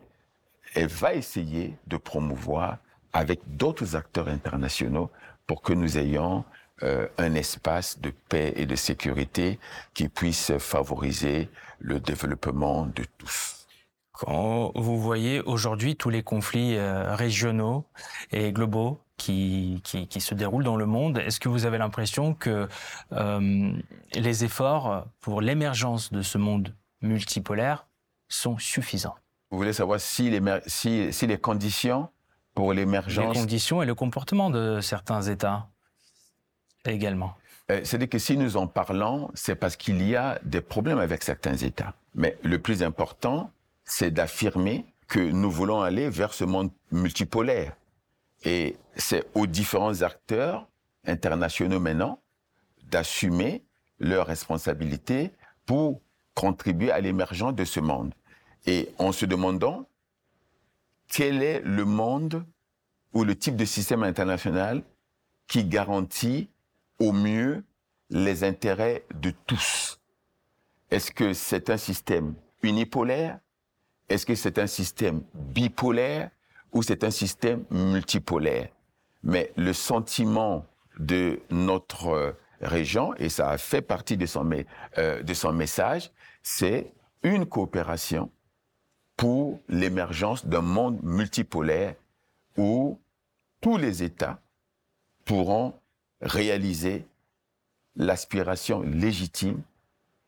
elle 0.75 0.87
va 0.87 1.13
essayer 1.13 1.75
de 1.87 1.97
promouvoir 1.97 2.77
avec 3.13 3.41
d'autres 3.45 3.95
acteurs 3.95 4.27
internationaux 4.27 5.09
pour 5.47 5.61
que 5.61 5.73
nous 5.73 5.97
ayons 5.97 6.45
euh, 6.83 7.07
un 7.17 7.35
espace 7.35 7.99
de 7.99 8.11
paix 8.29 8.53
et 8.55 8.65
de 8.65 8.75
sécurité 8.75 9.59
qui 9.93 10.09
puisse 10.09 10.51
favoriser 10.57 11.49
le 11.79 11.99
développement 11.99 12.87
de 12.87 13.03
tous. 13.17 13.67
Quand 14.11 14.71
vous 14.75 14.99
voyez 14.99 15.41
aujourd'hui 15.41 15.95
tous 15.95 16.09
les 16.09 16.23
conflits 16.23 16.75
euh, 16.75 17.15
régionaux 17.15 17.85
et 18.31 18.51
globaux 18.51 18.99
qui, 19.17 19.81
qui, 19.83 20.19
se 20.19 20.33
déroulent 20.33 20.63
dans 20.63 20.75
le 20.75 20.85
monde. 20.85 21.19
Est-ce 21.19 21.39
que 21.39 21.47
vous 21.47 21.65
avez 21.65 21.77
l'impression 21.77 22.33
que 22.33 22.67
euh, 23.13 23.71
les 24.15 24.43
efforts 24.43 25.07
pour 25.21 25.41
l'émergence 25.41 26.11
de 26.11 26.21
ce 26.21 26.37
monde 26.37 26.75
multipolaire 27.01 27.87
sont 28.27 28.57
suffisants? 28.57 29.15
Vous 29.51 29.57
voulez 29.57 29.73
savoir 29.73 29.99
si 29.99 30.29
les, 30.29 30.41
si, 30.65 31.13
si 31.13 31.27
les 31.27 31.37
conditions 31.37 32.09
pour 32.53 32.73
l'émergence... 32.73 33.35
Les 33.35 33.41
conditions 33.41 33.81
et 33.81 33.85
le 33.85 33.95
comportement 33.95 34.49
de 34.49 34.79
certains 34.81 35.21
États 35.23 35.69
également. 36.85 37.35
Euh, 37.71 37.81
c'est-à-dire 37.83 38.09
que 38.09 38.19
si 38.19 38.37
nous 38.37 38.57
en 38.57 38.67
parlons, 38.67 39.31
c'est 39.33 39.55
parce 39.55 39.75
qu'il 39.75 40.07
y 40.07 40.15
a 40.15 40.39
des 40.43 40.61
problèmes 40.61 40.99
avec 40.99 41.23
certains 41.23 41.55
États. 41.55 41.93
Mais 42.13 42.37
le 42.43 42.59
plus 42.59 42.83
important, 42.83 43.51
c'est 43.85 44.11
d'affirmer 44.11 44.85
que 45.07 45.19
nous 45.19 45.51
voulons 45.51 45.81
aller 45.81 46.09
vers 46.09 46.33
ce 46.33 46.43
monde 46.43 46.71
multipolaire 46.91 47.75
Et 48.43 48.77
c'est 48.95 49.25
aux 49.33 49.47
différents 49.47 50.01
acteurs 50.01 50.67
internationaux 51.05 51.79
maintenant 51.79 52.19
d'assumer 52.83 53.63
leurs 53.99 54.27
responsabilités 54.27 55.31
pour 55.65 56.01
contribuer 56.33 56.91
à 56.91 56.99
l'émergence 56.99 57.55
de 57.55 57.65
ce 57.65 57.79
monde. 57.79 58.13
Et 58.65 58.89
en 58.97 59.11
se 59.11 59.25
demandant 59.25 59.87
quel 61.13 61.43
est 61.43 61.61
le 61.63 61.85
monde 61.85 62.43
ou 63.13 63.23
le 63.23 63.35
type 63.35 63.55
de 63.55 63.65
système 63.65 64.01
international 64.01 64.81
qui 65.47 65.63
garantit 65.63 66.49
au 66.99 67.11
mieux 67.11 67.63
les 68.09 68.43
intérêts 68.43 69.05
de 69.13 69.31
tous? 69.45 70.01
Est-ce 70.89 71.11
que 71.11 71.33
c'est 71.33 71.69
un 71.69 71.77
système 71.77 72.33
unipolaire? 72.63 73.39
Est-ce 74.09 74.25
que 74.25 74.33
c'est 74.33 74.57
un 74.57 74.65
système 74.65 75.21
bipolaire 75.35 76.31
ou 76.71 76.81
c'est 76.81 77.03
un 77.03 77.11
système 77.11 77.63
multipolaire? 77.69 78.69
Mais 79.21 79.53
le 79.55 79.73
sentiment 79.73 80.65
de 80.97 81.39
notre 81.51 82.35
région, 82.59 83.13
et 83.17 83.29
ça 83.29 83.51
a 83.51 83.59
fait 83.59 83.83
partie 83.83 84.17
de 84.17 84.25
son, 84.25 84.49
euh, 84.97 85.21
de 85.21 85.33
son 85.35 85.53
message, 85.53 86.11
c'est 86.41 86.91
une 87.21 87.45
coopération 87.45 88.31
pour 89.17 89.59
l'émergence 89.69 90.45
d'un 90.45 90.61
monde 90.61 90.99
multipolaire 91.03 91.95
où 92.57 92.99
tous 93.61 93.77
les 93.77 94.03
États 94.03 94.39
pourront 95.25 95.73
réaliser 96.21 97.05
l'aspiration 97.95 98.81
légitime 98.81 99.61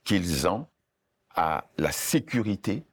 qu'ils 0.03 0.47
ont 0.47 0.67
à 1.35 1.65
la 1.77 1.91
sécurité 1.91 2.83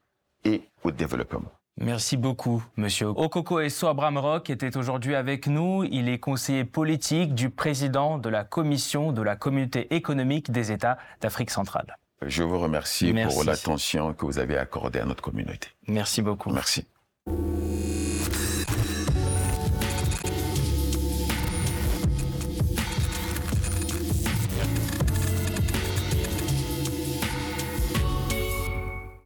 et 0.44 0.62
au 0.82 0.90
développement. 0.90 1.52
Merci 1.78 2.16
beaucoup, 2.16 2.62
monsieur. 2.76 3.08
Okoko 3.08 3.60
Esso 3.60 3.86
Abraham 3.86 4.18
Rock 4.18 4.50
était 4.50 4.76
aujourd'hui 4.76 5.14
avec 5.14 5.46
nous. 5.46 5.84
Il 5.84 6.08
est 6.08 6.18
conseiller 6.18 6.64
politique 6.64 7.34
du 7.34 7.48
président 7.50 8.18
de 8.18 8.28
la 8.28 8.44
commission 8.44 9.12
de 9.12 9.22
la 9.22 9.36
communauté 9.36 9.94
économique 9.94 10.50
des 10.50 10.70
États 10.70 10.98
d'Afrique 11.20 11.50
centrale. 11.50 11.96
Je 12.26 12.42
vous 12.42 12.58
remercie 12.58 13.12
pour 13.12 13.44
l'attention 13.44 14.14
que 14.14 14.24
vous 14.24 14.38
avez 14.38 14.56
accordée 14.56 15.00
à 15.00 15.04
notre 15.04 15.22
communauté. 15.22 15.68
Merci 15.88 16.22
beaucoup. 16.22 16.50
Merci. 16.50 16.86